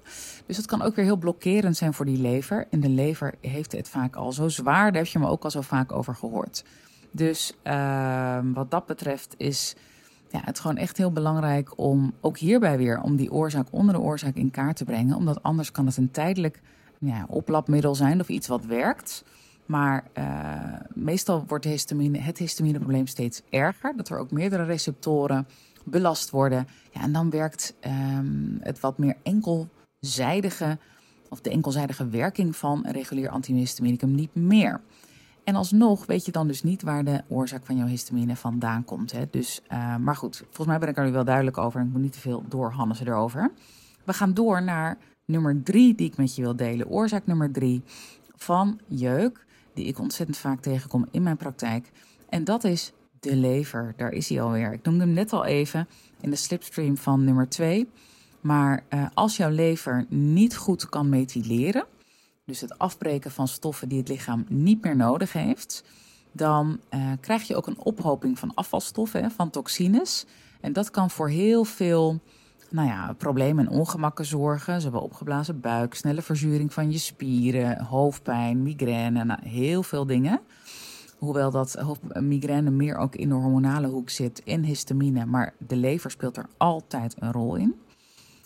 Dus 0.47 0.57
dat 0.57 0.67
kan 0.67 0.83
ook 0.83 0.95
weer 0.95 1.05
heel 1.05 1.17
blokkerend 1.17 1.77
zijn 1.77 1.95
voor 1.95 2.05
die 2.05 2.19
lever. 2.19 2.67
En 2.71 2.81
de 2.81 2.89
lever 2.89 3.35
heeft 3.41 3.73
het 3.73 3.89
vaak 3.89 4.17
al 4.17 4.33
zo 4.33 4.49
zwaar, 4.49 4.93
daar 4.93 5.03
heb 5.03 5.13
je 5.13 5.19
me 5.19 5.29
ook 5.29 5.45
al 5.45 5.51
zo 5.51 5.61
vaak 5.61 5.93
over 5.93 6.15
gehoord. 6.15 6.65
Dus 7.11 7.57
uh, 7.65 8.39
wat 8.55 8.71
dat 8.71 8.87
betreft 8.87 9.35
is 9.37 9.77
ja, 10.31 10.41
het 10.45 10.61
gewoon 10.61 10.77
echt 10.77 10.97
heel 10.97 11.13
belangrijk 11.13 11.79
om 11.79 12.13
ook 12.21 12.39
hierbij 12.39 12.77
weer 12.77 13.01
om 13.01 13.17
die 13.17 13.33
oorzaak 13.33 13.67
onder 13.71 13.95
de 13.95 14.01
oorzaak 14.01 14.35
in 14.35 14.51
kaart 14.51 14.77
te 14.77 14.85
brengen. 14.85 15.17
Omdat 15.17 15.43
anders 15.43 15.73
kan 15.73 15.87
het 15.87 15.97
een 15.97 16.11
tijdelijk 16.11 16.61
ja, 16.99 17.27
oplapmiddel 17.29 17.95
zijn 17.95 18.21
of 18.21 18.29
iets 18.29 18.47
wat 18.47 18.65
werkt. 18.65 19.25
Maar 19.67 20.05
uh, 20.19 20.25
meestal 20.95 21.45
wordt 21.47 21.65
histamine, 21.65 22.19
het 22.19 22.39
histamineprobleem 22.39 23.07
steeds 23.07 23.43
erger. 23.51 23.97
Dat 23.97 24.09
er 24.09 24.19
ook 24.19 24.31
meerdere 24.31 24.65
receptoren 24.65 25.47
belast 25.87 26.31
worden. 26.31 26.67
Ja, 26.93 27.01
en 27.01 27.13
dan 27.13 27.31
werkt 27.31 27.75
um, 27.87 28.59
het 28.61 28.81
wat 28.81 28.99
meer 28.99 29.17
enkelzijdige, 29.23 30.79
of 31.29 31.41
de 31.41 31.51
enkelzijdige 31.51 32.09
werking 32.09 32.57
van 32.57 32.87
een 32.87 32.93
regulier 32.93 33.29
antihistaminicum 33.29 34.15
niet 34.15 34.35
meer. 34.35 34.81
En 35.45 35.55
alsnog 35.55 36.07
weet 36.07 36.25
je 36.25 36.33
dan 36.33 36.47
dus 36.47 36.63
niet 36.63 36.83
waar 36.83 37.05
de 37.05 37.23
oorzaak 37.29 37.67
van 37.67 37.77
jouw 37.77 37.87
histamine 37.87 38.37
vandaan 38.37 38.85
komt. 38.85 39.13
Hè? 39.13 39.25
Dus, 39.31 39.61
uh, 39.73 39.97
maar 39.97 40.17
goed, 40.17 40.37
volgens 40.37 40.67
mij 40.67 40.79
ben 40.79 40.89
ik 40.89 40.97
er 40.97 41.05
nu 41.05 41.13
wel 41.13 41.25
duidelijk 41.25 41.59
over. 41.59 41.81
En 41.81 41.87
ik 41.87 41.93
moet 41.93 42.03
niet 42.03 42.13
te 42.13 42.21
veel 42.21 42.45
doorhannissen 42.49 43.07
erover. 43.07 43.51
We 44.05 44.13
gaan 44.13 44.35
door 44.35 44.63
naar 44.63 44.99
nummer 45.25 45.63
drie 45.63 45.95
die 45.95 46.07
ik 46.07 46.17
met 46.17 46.35
je 46.35 46.43
wil 46.43 46.57
delen. 46.57 46.89
Oorzaak 46.89 47.27
nummer 47.27 47.53
drie 47.53 47.83
van 48.37 48.81
jeuk, 48.89 49.47
die 49.75 49.85
ik 49.85 49.99
ontzettend 49.99 50.39
vaak 50.39 50.61
tegenkom 50.61 51.07
in 51.11 51.23
mijn 51.23 51.37
praktijk. 51.37 51.91
En 52.29 52.45
dat 52.45 52.65
is 52.65 52.93
de 53.21 53.37
lever, 53.37 53.95
daar 53.97 54.13
is 54.13 54.29
hij 54.29 54.41
alweer. 54.41 54.73
Ik 54.73 54.83
noemde 54.83 55.05
hem 55.05 55.13
net 55.13 55.33
al 55.33 55.45
even 55.45 55.89
in 56.21 56.31
de 56.31 56.37
slipstream 56.37 56.97
van 56.97 57.25
nummer 57.25 57.49
2. 57.49 57.89
Maar 58.41 58.85
uh, 58.95 59.07
als 59.15 59.37
jouw 59.37 59.51
lever 59.51 60.07
niet 60.09 60.57
goed 60.57 60.89
kan 60.89 61.09
methyleren, 61.09 61.87
dus 62.45 62.61
het 62.61 62.79
afbreken 62.79 63.31
van 63.31 63.49
stoffen 63.49 63.89
die 63.89 63.99
het 63.99 64.09
lichaam 64.09 64.45
niet 64.49 64.83
meer 64.83 64.97
nodig 64.97 65.33
heeft, 65.33 65.85
dan 66.33 66.81
uh, 66.91 67.13
krijg 67.21 67.43
je 67.43 67.57
ook 67.57 67.67
een 67.67 67.79
ophoping 67.79 68.39
van 68.39 68.55
afvalstoffen, 68.55 69.23
hè, 69.23 69.31
van 69.31 69.51
toxines. 69.51 70.27
En 70.61 70.73
dat 70.73 70.91
kan 70.91 71.11
voor 71.11 71.29
heel 71.29 71.65
veel 71.65 72.21
nou 72.71 72.89
ja, 72.89 73.13
problemen 73.13 73.67
en 73.67 73.73
ongemakken 73.73 74.25
zorgen. 74.25 74.81
Zowel 74.81 75.01
opgeblazen 75.01 75.61
buik, 75.61 75.95
snelle 75.95 76.23
verzuring 76.23 76.73
van 76.73 76.93
je 76.93 76.99
spieren, 76.99 77.81
hoofdpijn, 77.83 78.63
migraine, 78.63 79.25
nou, 79.25 79.49
heel 79.49 79.83
veel 79.83 80.07
dingen. 80.07 80.41
Hoewel 81.19 81.51
dat 81.51 81.77
migraine 82.21 82.71
meer 82.71 82.97
ook 82.97 83.15
in 83.15 83.29
de 83.29 83.35
hormonale 83.35 83.87
hoek 83.87 84.11
zit 84.11 84.43
en 84.43 84.63
histamine, 84.63 85.27
maar 85.27 85.55
de 85.59 85.77
lever 85.77 86.11
speelt 86.11 86.37
er 86.37 86.49
altijd 86.57 87.15
een 87.19 87.33
rol 87.33 87.57
in. 87.57 87.75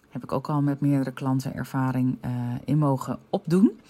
Heb 0.08 0.22
ik 0.22 0.32
ook 0.32 0.48
al 0.48 0.62
met 0.62 0.80
meerdere 0.80 1.12
klanten 1.12 1.54
ervaring 1.54 2.18
uh, 2.24 2.30
in 2.64 2.78
mogen 2.78 3.18
opdoen. 3.30 3.80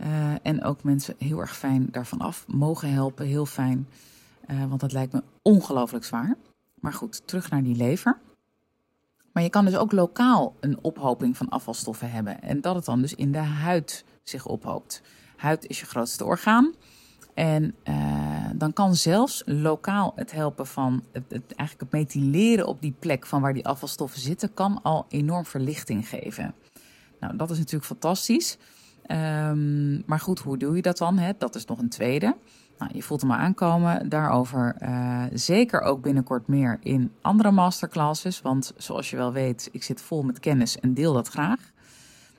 Uh, 0.00 0.06
en 0.42 0.64
ook 0.64 0.82
mensen 0.82 1.14
heel 1.18 1.40
erg 1.40 1.56
fijn 1.56 1.88
daarvan 1.90 2.20
af 2.20 2.44
mogen 2.48 2.92
helpen, 2.92 3.26
heel 3.26 3.46
fijn. 3.46 3.88
Uh, 4.50 4.64
want 4.64 4.80
dat 4.80 4.92
lijkt 4.92 5.12
me 5.12 5.22
ongelooflijk 5.42 6.04
zwaar. 6.04 6.36
Maar 6.80 6.92
goed, 6.92 7.26
terug 7.26 7.50
naar 7.50 7.62
die 7.62 7.76
lever. 7.76 8.18
Maar 9.32 9.42
je 9.42 9.50
kan 9.50 9.64
dus 9.64 9.76
ook 9.76 9.92
lokaal 9.92 10.54
een 10.60 10.78
ophoping 10.82 11.36
van 11.36 11.48
afvalstoffen 11.48 12.10
hebben. 12.10 12.42
En 12.42 12.60
dat 12.60 12.74
het 12.74 12.84
dan 12.84 13.00
dus 13.00 13.14
in 13.14 13.32
de 13.32 13.38
huid 13.38 14.04
zich 14.22 14.46
ophoopt. 14.46 15.02
Huid 15.36 15.66
is 15.66 15.80
je 15.80 15.86
grootste 15.86 16.24
orgaan. 16.24 16.74
En 17.36 17.74
uh, 17.84 17.96
dan 18.54 18.72
kan 18.72 18.94
zelfs 18.94 19.42
lokaal 19.46 20.12
het 20.14 20.32
helpen 20.32 20.66
van 20.66 21.02
het, 21.12 21.26
eigenlijk 21.56 21.80
het 21.80 21.92
methyleren 21.92 22.66
op 22.66 22.80
die 22.80 22.94
plek 22.98 23.26
van 23.26 23.40
waar 23.40 23.54
die 23.54 23.66
afvalstoffen 23.66 24.20
zitten, 24.20 24.54
kan 24.54 24.82
al 24.82 25.06
enorm 25.08 25.46
verlichting 25.46 26.08
geven. 26.08 26.54
Nou, 27.20 27.36
dat 27.36 27.50
is 27.50 27.58
natuurlijk 27.58 27.84
fantastisch. 27.84 28.58
Um, 29.10 30.02
maar 30.06 30.20
goed, 30.20 30.38
hoe 30.38 30.58
doe 30.58 30.76
je 30.76 30.82
dat 30.82 30.98
dan? 30.98 31.18
Hè? 31.18 31.32
Dat 31.38 31.54
is 31.54 31.64
nog 31.64 31.78
een 31.78 31.88
tweede. 31.88 32.36
Nou, 32.78 32.90
je 32.94 33.02
voelt 33.02 33.20
hem 33.20 33.30
maar 33.30 33.38
aankomen. 33.38 34.08
Daarover 34.08 34.76
uh, 34.82 35.22
zeker 35.32 35.80
ook 35.80 36.02
binnenkort 36.02 36.46
meer 36.46 36.78
in 36.82 37.12
andere 37.20 37.50
masterclasses. 37.50 38.40
Want 38.40 38.72
zoals 38.76 39.10
je 39.10 39.16
wel 39.16 39.32
weet, 39.32 39.68
ik 39.72 39.82
zit 39.82 40.00
vol 40.00 40.22
met 40.22 40.40
kennis 40.40 40.80
en 40.80 40.94
deel 40.94 41.12
dat 41.12 41.28
graag. 41.28 41.60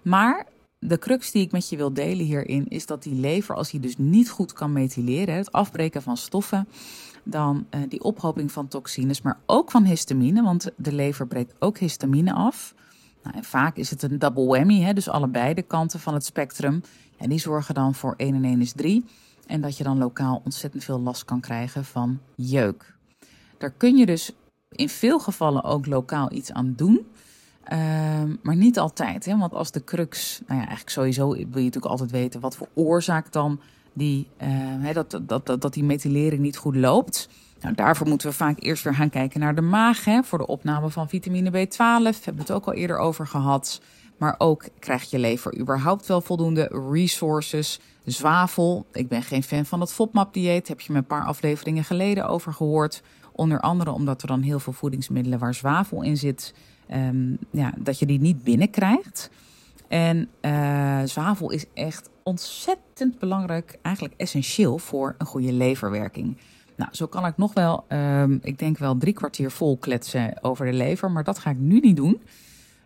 Maar 0.01 0.45
de 0.79 0.97
crux 0.97 1.31
die 1.31 1.41
ik 1.41 1.51
met 1.51 1.69
je 1.69 1.77
wil 1.77 1.93
delen 1.93 2.25
hierin 2.25 2.67
is 2.67 2.85
dat 2.85 3.03
die 3.03 3.15
lever, 3.15 3.55
als 3.55 3.71
hij 3.71 3.79
dus 3.79 3.97
niet 3.97 4.29
goed 4.29 4.53
kan 4.53 4.71
methyleren, 4.71 5.35
het 5.35 5.51
afbreken 5.51 6.01
van 6.01 6.17
stoffen, 6.17 6.67
dan 7.23 7.65
uh, 7.71 7.81
die 7.89 8.03
ophoping 8.03 8.51
van 8.51 8.67
toxines, 8.67 9.21
maar 9.21 9.39
ook 9.45 9.71
van 9.71 9.83
histamine, 9.85 10.43
want 10.43 10.69
de 10.75 10.93
lever 10.93 11.27
breekt 11.27 11.53
ook 11.59 11.77
histamine 11.77 12.33
af. 12.33 12.73
Nou, 13.23 13.35
en 13.35 13.43
vaak 13.43 13.75
is 13.75 13.89
het 13.89 14.03
een 14.03 14.19
double 14.19 14.45
whammy, 14.45 14.81
hè, 14.81 14.93
dus 14.93 15.09
allebei 15.09 15.53
de 15.53 15.61
kanten 15.61 15.99
van 15.99 16.13
het 16.13 16.25
spectrum. 16.25 16.81
En 17.17 17.29
die 17.29 17.39
zorgen 17.39 17.73
dan 17.73 17.95
voor 17.95 18.13
1 18.17 18.35
en 18.35 18.43
1 18.43 18.61
is 18.61 18.71
3. 18.71 19.05
En 19.47 19.61
dat 19.61 19.77
je 19.77 19.83
dan 19.83 19.97
lokaal 19.97 20.41
ontzettend 20.43 20.83
veel 20.83 20.99
last 20.99 21.25
kan 21.25 21.39
krijgen 21.39 21.85
van 21.85 22.19
jeuk. 22.35 22.95
Daar 23.57 23.71
kun 23.71 23.97
je 23.97 24.05
dus 24.05 24.31
in 24.69 24.89
veel 24.89 25.19
gevallen 25.19 25.63
ook 25.63 25.85
lokaal 25.85 26.31
iets 26.31 26.51
aan 26.51 26.73
doen. 26.75 27.07
Ehm, 27.67 28.35
maar 28.41 28.55
niet 28.55 28.79
altijd. 28.79 29.25
Hè? 29.25 29.37
Want 29.37 29.53
als 29.53 29.71
de 29.71 29.83
crux, 29.83 30.39
nou 30.39 30.53
ja, 30.53 30.65
eigenlijk 30.65 30.89
sowieso 30.89 31.27
wil 31.27 31.37
je 31.37 31.45
natuurlijk 31.45 31.85
altijd 31.85 32.11
weten 32.11 32.39
wat 32.39 32.55
voor 32.55 32.67
oorzaak 32.73 33.31
dan 33.31 33.59
die, 33.93 34.27
uh, 34.43 34.93
dat, 34.93 35.19
dat, 35.21 35.45
dat, 35.45 35.61
dat 35.61 35.73
die 35.73 35.83
methylering 35.83 36.41
niet 36.41 36.57
goed 36.57 36.75
loopt. 36.75 37.29
Nou, 37.61 37.75
daarvoor 37.75 38.07
moeten 38.07 38.29
we 38.29 38.33
vaak 38.33 38.55
eerst 38.59 38.83
weer 38.83 38.95
gaan 38.95 39.09
kijken 39.09 39.39
naar 39.39 39.55
de 39.55 39.61
maag. 39.61 40.05
Hè, 40.05 40.23
voor 40.23 40.37
de 40.37 40.47
opname 40.47 40.89
van 40.89 41.09
vitamine 41.09 41.49
B12. 41.49 41.77
Hebben 41.77 42.35
we 42.35 42.39
het 42.39 42.51
ook 42.51 42.65
al 42.65 42.73
eerder 42.73 42.97
over 42.97 43.27
gehad. 43.27 43.81
Maar 44.17 44.35
ook 44.37 44.65
krijgt 44.79 45.09
je 45.09 45.19
lever 45.19 45.59
überhaupt 45.59 46.07
wel 46.07 46.21
voldoende 46.21 46.89
resources. 46.91 47.79
Zwavel. 48.05 48.85
Ik 48.91 49.07
ben 49.07 49.23
geen 49.23 49.43
fan 49.43 49.65
van 49.65 49.79
het 49.79 49.93
FODMAP-dieet. 49.93 50.67
Heb 50.67 50.81
je 50.81 50.91
me 50.91 50.97
een 50.97 51.05
paar 51.05 51.25
afleveringen 51.25 51.83
geleden 51.83 52.27
over 52.27 52.53
gehoord. 52.53 53.01
Onder 53.31 53.59
andere 53.59 53.91
omdat 53.91 54.21
er 54.21 54.27
dan 54.27 54.41
heel 54.41 54.59
veel 54.59 54.73
voedingsmiddelen 54.73 55.39
waar 55.39 55.53
zwavel 55.53 56.03
in 56.03 56.17
zit. 56.17 56.53
Um, 56.93 57.37
ja, 57.51 57.73
dat 57.77 57.99
je 57.99 58.05
die 58.05 58.19
niet 58.19 58.43
binnenkrijgt. 58.43 59.29
En 59.87 60.29
uh, 60.41 61.01
zwavel 61.03 61.51
is 61.51 61.65
echt 61.73 62.09
ontzettend 62.23 63.19
belangrijk, 63.19 63.79
eigenlijk 63.81 64.15
essentieel 64.17 64.77
voor 64.77 65.15
een 65.17 65.25
goede 65.25 65.53
leverwerking. 65.53 66.37
Nou, 66.75 66.89
zo 66.93 67.07
kan 67.07 67.25
ik 67.25 67.37
nog 67.37 67.53
wel, 67.53 67.85
um, 67.89 68.39
ik 68.43 68.59
denk 68.59 68.77
wel 68.77 68.97
drie 68.97 69.13
kwartier 69.13 69.51
vol 69.51 69.77
kletsen 69.77 70.43
over 70.43 70.65
de 70.65 70.73
lever, 70.73 71.11
maar 71.11 71.23
dat 71.23 71.39
ga 71.39 71.49
ik 71.49 71.57
nu 71.57 71.79
niet 71.79 71.95
doen. 71.95 72.21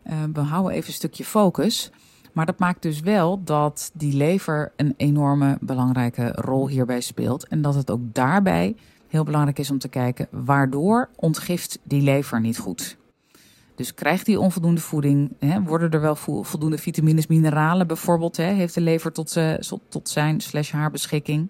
Uh, 0.08 0.14
we 0.34 0.40
houden 0.40 0.72
even 0.72 0.88
een 0.88 0.94
stukje 0.94 1.26
focus. 1.26 1.92
Maar 2.32 2.46
dat 2.46 2.60
maakt 2.60 2.82
dus 2.82 3.00
wel 3.00 3.44
dat 3.44 3.92
die 3.94 4.14
lever 4.14 4.72
een 4.76 4.94
enorme 4.98 5.58
belangrijke 5.62 6.32
rol 6.32 6.68
hierbij 6.68 7.02
speelt. 7.02 7.48
En 7.48 7.62
dat 7.62 7.76
het 7.76 7.92
ook 7.92 8.02
daarbij 8.14 8.76
heel 9.08 9.24
belangrijk 9.24 9.60
is 9.60 9.72
om 9.72 9.80
te 9.80 9.88
kijken 9.88 10.28
waardoor 10.30 11.10
ontgift 11.16 11.80
die 11.84 12.02
lever 12.02 12.42
niet 12.42 12.58
goed. 12.58 12.98
Dus 13.76 13.94
krijgt 13.94 14.26
die 14.26 14.40
onvoldoende 14.40 14.82
voeding? 14.82 15.32
Hè, 15.40 15.62
worden 15.62 15.92
er 15.92 16.02
wel 16.02 16.16
voldoende 16.16 16.78
vitamines, 16.78 17.28
mineralen 17.28 17.88
bijvoorbeeld? 17.88 18.38
Hè, 18.38 18.44
heeft 18.44 18.74
de 18.74 18.82
lever 18.82 19.12
tot, 19.12 19.38
tot 19.90 20.10
zijn 20.10 20.42
slash 20.42 20.72
haar 20.72 20.92
beschikking? 20.92 21.50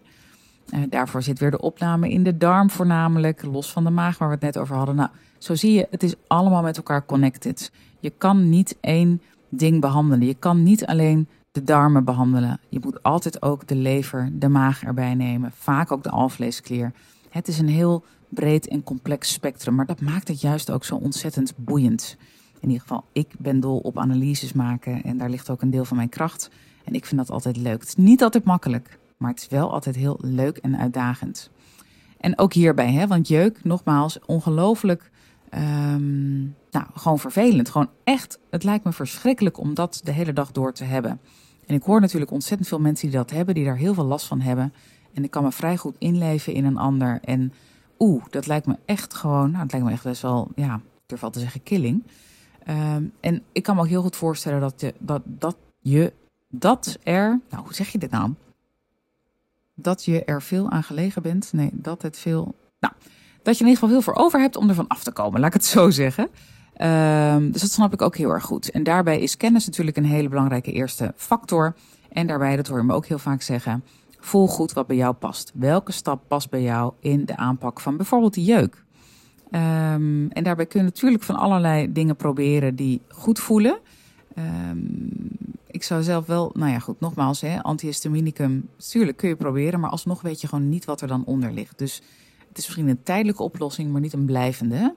Uh, 0.73 0.79
daarvoor 0.89 1.23
zit 1.23 1.39
weer 1.39 1.51
de 1.51 1.61
opname 1.61 2.09
in 2.09 2.23
de 2.23 2.37
darm 2.37 2.69
voornamelijk, 2.69 3.43
los 3.43 3.71
van 3.71 3.83
de 3.83 3.89
maag 3.89 4.17
waar 4.17 4.27
we 4.27 4.33
het 4.33 4.43
net 4.43 4.57
over 4.57 4.75
hadden. 4.75 4.95
Nou, 4.95 5.09
zo 5.37 5.55
zie 5.55 5.73
je, 5.73 5.87
het 5.89 6.03
is 6.03 6.13
allemaal 6.27 6.61
met 6.61 6.77
elkaar 6.77 7.05
connected. 7.05 7.71
Je 7.99 8.09
kan 8.17 8.49
niet 8.49 8.77
één 8.81 9.21
ding 9.49 9.81
behandelen. 9.81 10.27
Je 10.27 10.33
kan 10.33 10.63
niet 10.63 10.85
alleen 10.85 11.27
de 11.51 11.63
darmen 11.63 12.03
behandelen. 12.03 12.59
Je 12.69 12.79
moet 12.81 13.03
altijd 13.03 13.41
ook 13.41 13.67
de 13.67 13.75
lever, 13.75 14.29
de 14.33 14.49
maag 14.49 14.83
erbij 14.83 15.15
nemen. 15.15 15.51
Vaak 15.55 15.91
ook 15.91 16.03
de 16.03 16.09
alvleesklier. 16.09 16.91
Het 17.29 17.47
is 17.47 17.59
een 17.59 17.69
heel 17.69 18.03
breed 18.33 18.67
en 18.67 18.83
complex 18.83 19.33
spectrum, 19.33 19.75
maar 19.75 19.85
dat 19.85 20.01
maakt 20.01 20.27
het 20.27 20.41
juist 20.41 20.71
ook 20.71 20.85
zo 20.85 20.95
ontzettend 20.95 21.53
boeiend. 21.55 22.17
In 22.59 22.67
ieder 22.67 22.81
geval, 22.81 23.03
ik 23.11 23.27
ben 23.37 23.59
dol 23.59 23.77
op 23.77 23.97
analyses 23.97 24.53
maken 24.53 25.03
en 25.03 25.17
daar 25.17 25.29
ligt 25.29 25.49
ook 25.49 25.61
een 25.61 25.69
deel 25.69 25.85
van 25.85 25.97
mijn 25.97 26.09
kracht. 26.09 26.49
En 26.83 26.93
ik 26.93 27.05
vind 27.05 27.19
dat 27.19 27.29
altijd 27.29 27.57
leuk. 27.57 27.79
Het 27.79 27.87
is 27.87 27.95
niet 27.95 28.23
altijd 28.23 28.43
makkelijk, 28.43 28.99
maar 29.17 29.29
het 29.29 29.39
is 29.39 29.47
wel 29.47 29.71
altijd 29.71 29.95
heel 29.95 30.19
leuk 30.21 30.57
en 30.57 30.77
uitdagend. 30.77 31.49
En 32.17 32.37
ook 32.37 32.53
hierbij, 32.53 32.91
hè, 32.91 33.07
want 33.07 33.27
jeuk, 33.27 33.63
nogmaals, 33.63 34.19
ongelooflijk, 34.25 35.11
um, 35.53 36.55
nou, 36.71 36.85
gewoon 36.93 37.19
vervelend. 37.19 37.69
Gewoon 37.69 37.89
echt, 38.03 38.39
het 38.49 38.63
lijkt 38.63 38.85
me 38.85 38.91
verschrikkelijk 38.91 39.57
om 39.57 39.73
dat 39.73 40.01
de 40.03 40.11
hele 40.11 40.33
dag 40.33 40.51
door 40.51 40.73
te 40.73 40.83
hebben. 40.83 41.19
En 41.65 41.75
ik 41.75 41.83
hoor 41.83 42.01
natuurlijk 42.01 42.31
ontzettend 42.31 42.69
veel 42.69 42.79
mensen 42.79 43.07
die 43.07 43.17
dat 43.17 43.31
hebben, 43.31 43.55
die 43.55 43.65
daar 43.65 43.77
heel 43.77 43.93
veel 43.93 44.05
last 44.05 44.25
van 44.25 44.41
hebben. 44.41 44.73
En 45.13 45.23
ik 45.23 45.31
kan 45.31 45.43
me 45.43 45.51
vrij 45.51 45.77
goed 45.77 45.95
inleven 45.97 46.53
in 46.53 46.65
een 46.65 46.77
ander. 46.77 47.19
En 47.23 47.53
oeh, 48.01 48.23
dat 48.29 48.47
lijkt 48.47 48.65
me 48.65 48.77
echt 48.85 49.13
gewoon, 49.13 49.51
nou, 49.51 49.63
het 49.63 49.71
lijkt 49.71 49.87
me 49.87 49.93
echt 49.93 50.03
best 50.03 50.21
wel, 50.21 50.51
ja, 50.55 50.81
durf 51.05 51.23
al 51.23 51.29
te 51.29 51.39
zeggen, 51.39 51.63
killing. 51.63 52.03
Um, 52.67 53.13
en 53.19 53.43
ik 53.51 53.63
kan 53.63 53.75
me 53.75 53.81
ook 53.81 53.87
heel 53.87 54.01
goed 54.01 54.15
voorstellen 54.15 54.59
dat 54.59 54.81
je, 54.81 54.93
dat, 54.99 55.21
dat 55.25 55.55
je, 55.79 56.13
dat 56.47 56.97
er, 57.03 57.39
nou, 57.49 57.63
hoe 57.63 57.73
zeg 57.73 57.89
je 57.89 57.97
dit 57.97 58.11
nou? 58.11 58.33
Dat 59.73 60.05
je 60.05 60.23
er 60.23 60.41
veel 60.41 60.69
aan 60.69 60.83
gelegen 60.83 61.21
bent. 61.21 61.53
Nee, 61.53 61.69
dat 61.73 62.01
het 62.01 62.17
veel, 62.17 62.55
nou, 62.79 62.93
dat 63.43 63.57
je 63.57 63.63
in 63.63 63.69
ieder 63.69 63.73
geval 63.73 63.89
heel 63.89 64.01
voor 64.01 64.15
over 64.15 64.39
hebt 64.39 64.55
om 64.55 64.69
ervan 64.69 64.87
af 64.87 65.03
te 65.03 65.11
komen, 65.11 65.39
laat 65.39 65.47
ik 65.47 65.61
het 65.61 65.65
zo 65.65 65.89
zeggen. 65.89 66.29
Um, 66.81 67.51
dus 67.51 67.61
dat 67.61 67.71
snap 67.71 67.93
ik 67.93 68.01
ook 68.01 68.17
heel 68.17 68.29
erg 68.29 68.43
goed. 68.43 68.71
En 68.71 68.83
daarbij 68.83 69.19
is 69.19 69.37
kennis 69.37 69.65
natuurlijk 69.65 69.97
een 69.97 70.05
hele 70.05 70.29
belangrijke 70.29 70.71
eerste 70.71 71.13
factor. 71.15 71.75
En 72.11 72.27
daarbij, 72.27 72.55
dat 72.55 72.67
hoor 72.67 72.77
je 72.77 72.83
me 72.83 72.93
ook 72.93 73.05
heel 73.05 73.19
vaak 73.19 73.41
zeggen, 73.41 73.83
Voel 74.23 74.47
goed 74.47 74.73
wat 74.73 74.87
bij 74.87 74.95
jou 74.95 75.13
past. 75.13 75.51
Welke 75.53 75.91
stap 75.91 76.21
past 76.27 76.49
bij 76.49 76.61
jou 76.61 76.93
in 76.99 77.25
de 77.25 77.37
aanpak 77.37 77.79
van 77.79 77.97
bijvoorbeeld 77.97 78.33
de 78.33 78.43
jeuk? 78.43 78.83
Um, 79.51 80.29
en 80.29 80.43
daarbij 80.43 80.65
kun 80.65 80.79
je 80.79 80.85
natuurlijk 80.85 81.23
van 81.23 81.35
allerlei 81.35 81.91
dingen 81.91 82.15
proberen 82.15 82.75
die 82.75 83.01
goed 83.07 83.39
voelen. 83.39 83.79
Um, 84.37 85.09
ik 85.67 85.83
zou 85.83 86.03
zelf 86.03 86.25
wel, 86.25 86.51
nou 86.53 86.71
ja, 86.71 86.79
goed, 86.79 86.99
nogmaals, 86.99 87.41
hè, 87.41 87.63
antihistaminicum, 87.63 88.69
natuurlijk 88.77 89.17
kun 89.17 89.29
je 89.29 89.35
proberen, 89.35 89.79
maar 89.79 89.89
alsnog 89.89 90.21
weet 90.21 90.41
je 90.41 90.47
gewoon 90.47 90.69
niet 90.69 90.85
wat 90.85 91.01
er 91.01 91.07
dan 91.07 91.25
onder 91.25 91.51
ligt. 91.51 91.77
Dus 91.77 91.95
het 92.47 92.57
is 92.57 92.65
misschien 92.65 92.87
een 92.87 93.03
tijdelijke 93.03 93.43
oplossing, 93.43 93.91
maar 93.91 94.01
niet 94.01 94.13
een 94.13 94.25
blijvende. 94.25 94.95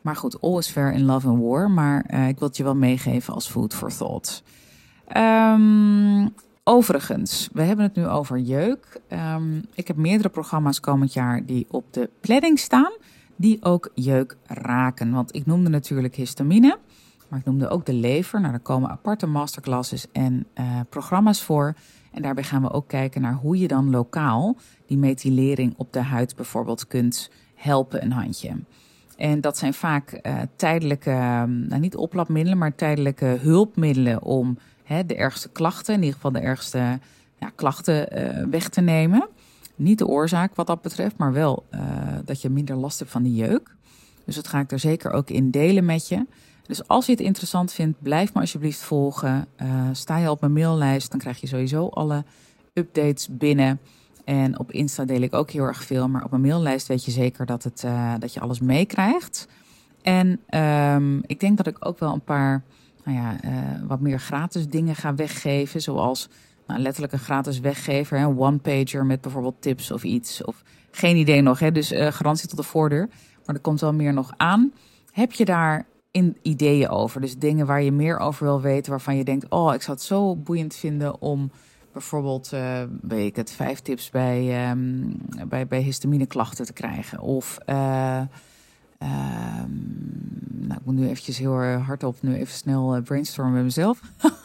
Maar 0.00 0.16
goed, 0.16 0.40
all 0.40 0.58
is 0.58 0.68
fair 0.68 0.92
in 0.92 1.04
love 1.04 1.28
and 1.28 1.40
war. 1.42 1.70
Maar 1.70 2.04
uh, 2.10 2.28
ik 2.28 2.38
wil 2.38 2.48
het 2.48 2.56
je 2.56 2.62
wel 2.62 2.74
meegeven 2.74 3.34
als 3.34 3.48
food 3.48 3.74
for 3.74 3.96
thought. 3.96 4.42
Um, 5.16 6.34
Overigens, 6.66 7.48
we 7.52 7.62
hebben 7.62 7.84
het 7.84 7.94
nu 7.94 8.06
over 8.06 8.38
jeuk. 8.38 9.00
Um, 9.34 9.64
ik 9.74 9.86
heb 9.86 9.96
meerdere 9.96 10.28
programma's 10.28 10.80
komend 10.80 11.12
jaar 11.12 11.44
die 11.44 11.66
op 11.70 11.92
de 11.92 12.10
planning 12.20 12.58
staan, 12.58 12.92
die 13.36 13.64
ook 13.64 13.90
jeuk 13.94 14.36
raken. 14.46 15.10
Want 15.12 15.34
ik 15.34 15.46
noemde 15.46 15.70
natuurlijk 15.70 16.14
histamine, 16.14 16.78
maar 17.28 17.38
ik 17.38 17.44
noemde 17.44 17.68
ook 17.68 17.86
de 17.86 17.92
lever. 17.92 18.40
Nou, 18.40 18.52
er 18.52 18.60
komen 18.60 18.90
aparte 18.90 19.26
masterclasses 19.26 20.06
en 20.12 20.46
uh, 20.54 20.80
programma's 20.88 21.42
voor. 21.42 21.74
En 22.12 22.22
daarbij 22.22 22.44
gaan 22.44 22.62
we 22.62 22.72
ook 22.72 22.88
kijken 22.88 23.20
naar 23.20 23.34
hoe 23.34 23.58
je 23.58 23.68
dan 23.68 23.90
lokaal 23.90 24.56
die 24.86 24.98
methylering 24.98 25.74
op 25.76 25.92
de 25.92 26.02
huid 26.02 26.36
bijvoorbeeld 26.36 26.86
kunt 26.86 27.30
helpen 27.54 28.04
een 28.04 28.12
handje. 28.12 28.56
En 29.16 29.40
dat 29.40 29.58
zijn 29.58 29.74
vaak 29.74 30.20
uh, 30.22 30.38
tijdelijke, 30.56 31.10
nou 31.46 31.78
niet 31.78 31.96
oplapmiddelen, 31.96 32.58
maar 32.58 32.74
tijdelijke 32.74 33.38
hulpmiddelen 33.40 34.22
om 34.22 34.58
de 34.86 35.14
ergste 35.14 35.48
klachten, 35.48 35.94
in 35.94 36.00
ieder 36.00 36.14
geval 36.14 36.32
de 36.32 36.38
ergste 36.38 36.98
ja, 37.38 37.50
klachten 37.54 38.18
uh, 38.18 38.46
weg 38.50 38.68
te 38.68 38.80
nemen. 38.80 39.28
Niet 39.74 39.98
de 39.98 40.06
oorzaak 40.06 40.54
wat 40.54 40.66
dat 40.66 40.82
betreft, 40.82 41.16
maar 41.16 41.32
wel 41.32 41.64
uh, 41.70 41.80
dat 42.24 42.42
je 42.42 42.50
minder 42.50 42.76
last 42.76 42.98
hebt 42.98 43.10
van 43.10 43.22
die 43.22 43.34
jeuk. 43.34 43.74
Dus 44.24 44.34
dat 44.34 44.48
ga 44.48 44.60
ik 44.60 44.72
er 44.72 44.78
zeker 44.78 45.10
ook 45.10 45.30
in 45.30 45.50
delen 45.50 45.84
met 45.84 46.08
je. 46.08 46.26
Dus 46.66 46.88
als 46.88 47.06
je 47.06 47.12
het 47.12 47.20
interessant 47.20 47.72
vindt, 47.72 48.02
blijf 48.02 48.34
me 48.34 48.40
alsjeblieft 48.40 48.80
volgen. 48.80 49.46
Uh, 49.62 49.88
sta 49.92 50.16
je 50.16 50.30
op 50.30 50.40
mijn 50.40 50.52
maillijst, 50.52 51.10
dan 51.10 51.20
krijg 51.20 51.40
je 51.40 51.46
sowieso 51.46 51.88
alle 51.88 52.24
updates 52.72 53.28
binnen. 53.30 53.80
En 54.24 54.58
op 54.58 54.72
Insta 54.72 55.04
deel 55.04 55.20
ik 55.20 55.34
ook 55.34 55.50
heel 55.50 55.64
erg 55.64 55.84
veel. 55.84 56.08
Maar 56.08 56.24
op 56.24 56.30
mijn 56.30 56.42
maillijst 56.42 56.86
weet 56.86 57.04
je 57.04 57.10
zeker 57.10 57.46
dat, 57.46 57.62
het, 57.62 57.84
dat 58.18 58.34
je 58.34 58.40
alles 58.40 58.60
meekrijgt. 58.60 59.48
En 60.02 60.40
um, 60.60 61.22
ik 61.26 61.40
denk 61.40 61.56
dat 61.56 61.66
ik 61.66 61.76
ook 61.86 61.98
wel 61.98 62.12
een 62.12 62.24
paar 62.24 62.62
nou 63.04 63.16
ja, 63.18 63.44
uh, 63.44 63.50
wat 63.86 64.00
meer 64.00 64.20
gratis 64.20 64.68
dingen 64.68 64.96
ga 64.96 65.14
weggeven. 65.14 65.82
Zoals 65.82 66.28
nou, 66.66 66.80
letterlijk 66.80 67.12
een 67.12 67.18
gratis 67.18 67.60
weggever, 67.60 68.18
een 68.18 68.38
one-pager 68.38 69.06
met 69.06 69.20
bijvoorbeeld 69.20 69.62
tips 69.62 69.90
of 69.90 70.04
iets. 70.04 70.44
Of 70.44 70.62
geen 70.90 71.16
idee 71.16 71.40
nog, 71.40 71.58
hè? 71.58 71.72
dus 71.72 71.92
uh, 71.92 72.06
garantie 72.06 72.48
tot 72.48 72.56
de 72.56 72.62
voordeur. 72.62 73.08
Maar 73.46 73.54
er 73.54 73.60
komt 73.60 73.80
wel 73.80 73.92
meer 73.92 74.12
nog 74.12 74.32
aan. 74.36 74.72
Heb 75.12 75.32
je 75.32 75.44
daar 75.44 75.86
in 76.10 76.36
ideeën 76.42 76.88
over? 76.88 77.20
Dus 77.20 77.38
dingen 77.38 77.66
waar 77.66 77.82
je 77.82 77.92
meer 77.92 78.18
over 78.18 78.44
wil 78.44 78.60
weten, 78.60 78.90
waarvan 78.90 79.16
je 79.16 79.24
denkt: 79.24 79.48
oh, 79.48 79.74
ik 79.74 79.82
zou 79.82 79.96
het 79.96 80.06
zo 80.06 80.36
boeiend 80.36 80.74
vinden 80.74 81.20
om 81.20 81.50
bijvoorbeeld, 81.92 82.50
uh, 82.54 82.82
weet 83.00 83.26
ik 83.26 83.36
het, 83.36 83.50
vijf 83.52 83.80
tips 83.80 84.10
bij, 84.10 84.70
um, 84.70 85.16
bij, 85.48 85.66
bij 85.66 85.80
histamineklachten 85.80 86.66
te 86.66 86.72
krijgen. 86.72 87.20
Of 87.20 87.58
nou, 90.66 90.80
ik 90.80 90.84
moet 90.84 90.94
nu 90.94 91.08
eventjes 91.08 91.38
heel 91.38 91.62
hardop 91.62 92.16
nu 92.20 92.34
even 92.34 92.54
snel 92.54 92.94
eh, 92.94 93.02
brainstormen 93.02 93.54
met 93.54 93.62
mezelf. 93.62 94.00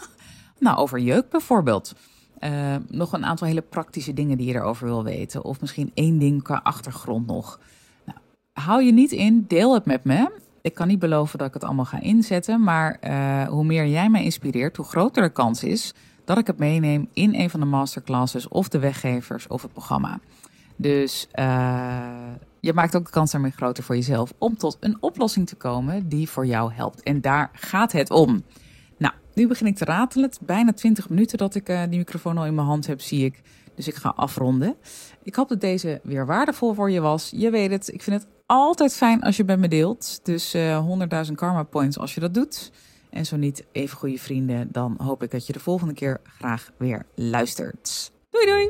nou, 0.60 0.78
over 0.78 1.00
jeuk 1.00 1.30
bijvoorbeeld. 1.30 1.96
Uh, 2.40 2.76
nog 2.88 3.14
een 3.14 3.26
aantal 3.26 3.48
hele 3.48 3.62
praktische 3.62 4.14
dingen 4.14 4.38
die 4.38 4.48
je 4.48 4.54
erover 4.54 4.86
wil 4.88 5.04
weten. 5.04 5.44
Of 5.44 5.62
misschien 5.62 5.92
één 5.94 6.18
ding 6.18 6.44
qua 6.44 6.60
achtergrond 6.64 7.28
nog. 7.28 7.60
Nou, 8.06 8.20
hou 8.54 8.84
je 8.84 8.92
niet 8.92 9.12
in, 9.12 9.46
deel 9.48 9.74
het 9.74 9.86
met 9.86 10.04
me. 10.04 10.32
Ik 10.62 10.74
kan 10.74 10.88
niet 10.88 11.00
beloven 11.00 11.38
dat 11.38 11.48
ik 11.48 11.54
het 11.54 11.64
allemaal 11.64 11.86
ga 11.86 12.02
inzetten. 12.02 12.64
Maar 12.64 12.98
uh, 13.04 13.48
hoe 13.48 13.64
meer 13.64 13.88
jij 13.88 14.10
mij 14.10 14.24
inspireert, 14.24 14.78
hoe 14.78 14.86
groter 14.86 15.24
de 15.24 15.30
kans 15.30 15.64
is 15.64 15.94
dat 16.26 16.38
ik 16.38 16.48
het 16.48 16.58
meeneem 16.58 17.10
in 17.14 17.36
een 17.36 17.50
van 17.50 17.60
de 17.60 17.66
masterclasses 17.66 18.48
of 18.48 18.70
de 18.70 18.80
weggevers 18.80 19.48
of 19.48 19.62
het 19.62 19.72
programma. 19.72 20.20
Dus 20.76 21.28
je 22.62 22.74
maakt 22.74 22.96
ook 22.96 23.06
de 23.06 23.12
kans 23.12 23.32
daarmee 23.32 23.52
groter 23.52 23.84
voor 23.84 23.96
jezelf 23.96 24.34
om 24.38 24.58
tot 24.58 24.78
een 24.80 24.98
oplossing 25.00 25.48
te 25.48 25.56
komen 25.56 26.10
die 26.10 26.30
voor 26.30 26.46
jou 26.46 26.74
helpt. 26.74 27.04
En 27.04 27.22
daar 27.22 27.50
gaat 27.54 27.92
het 27.92 28.10
om. 28.10 28.44
Nou, 28.98 29.14
nu 29.34 29.48
begin 29.48 29.68
ik 29.68 29.76
te 29.76 29.86
ratelen. 29.86 30.30
Het 30.30 30.40
bijna 30.42 30.74
20 30.74 31.10
minuten 31.10 31.38
dat 31.38 31.56
ik 31.56 31.70
uh, 31.70 31.82
die 31.90 31.98
microfoon 31.98 32.38
al 32.38 32.46
in 32.46 32.56
mijn 32.56 32.68
hand 32.68 32.88
heb, 32.88 33.02
zie 33.02 33.26
ik. 33.26 33.42
Dus 33.76 33.88
ik 33.88 33.96
ga 33.96 34.14
afronden. 34.16 34.76
Ik 35.24 35.36
hoop 35.36 35.50
dat 35.50 35.62
deze 35.62 36.00
weer 36.04 36.26
waardevol 36.26 36.74
voor 36.74 36.92
je 36.92 37.00
was. 37.00 37.32
Je 37.36 37.50
weet 37.50 37.72
het, 37.72 37.94
ik 37.94 38.02
vind 38.02 38.22
het 38.22 38.32
altijd 38.46 38.94
fijn 38.94 39.22
als 39.22 39.38
je 39.38 39.46
bij 39.46 39.58
me 39.58 39.68
deelt. 39.68 40.20
Dus 40.24 40.56
uh, 40.56 40.76
eh, 40.76 41.26
100.000 41.28 41.32
karma 41.36 41.64
points 41.64 41.98
als 41.98 42.14
je 42.14 42.20
dat 42.20 42.34
doet. 42.34 42.72
En 43.10 43.26
zo 43.26 43.38
niet, 43.38 43.66
even 43.72 43.98
goede 43.98 44.18
vrienden. 44.18 44.68
Dan 44.72 44.96
hoop 45.02 45.24
ik 45.24 45.32
dat 45.32 45.48
je 45.48 45.54
de 45.54 45.60
volgende 45.60 45.94
keer 45.94 46.20
graag 46.24 46.72
weer 46.78 47.06
luistert. 47.16 48.12
Doei 48.30 48.46
doei! 48.46 48.70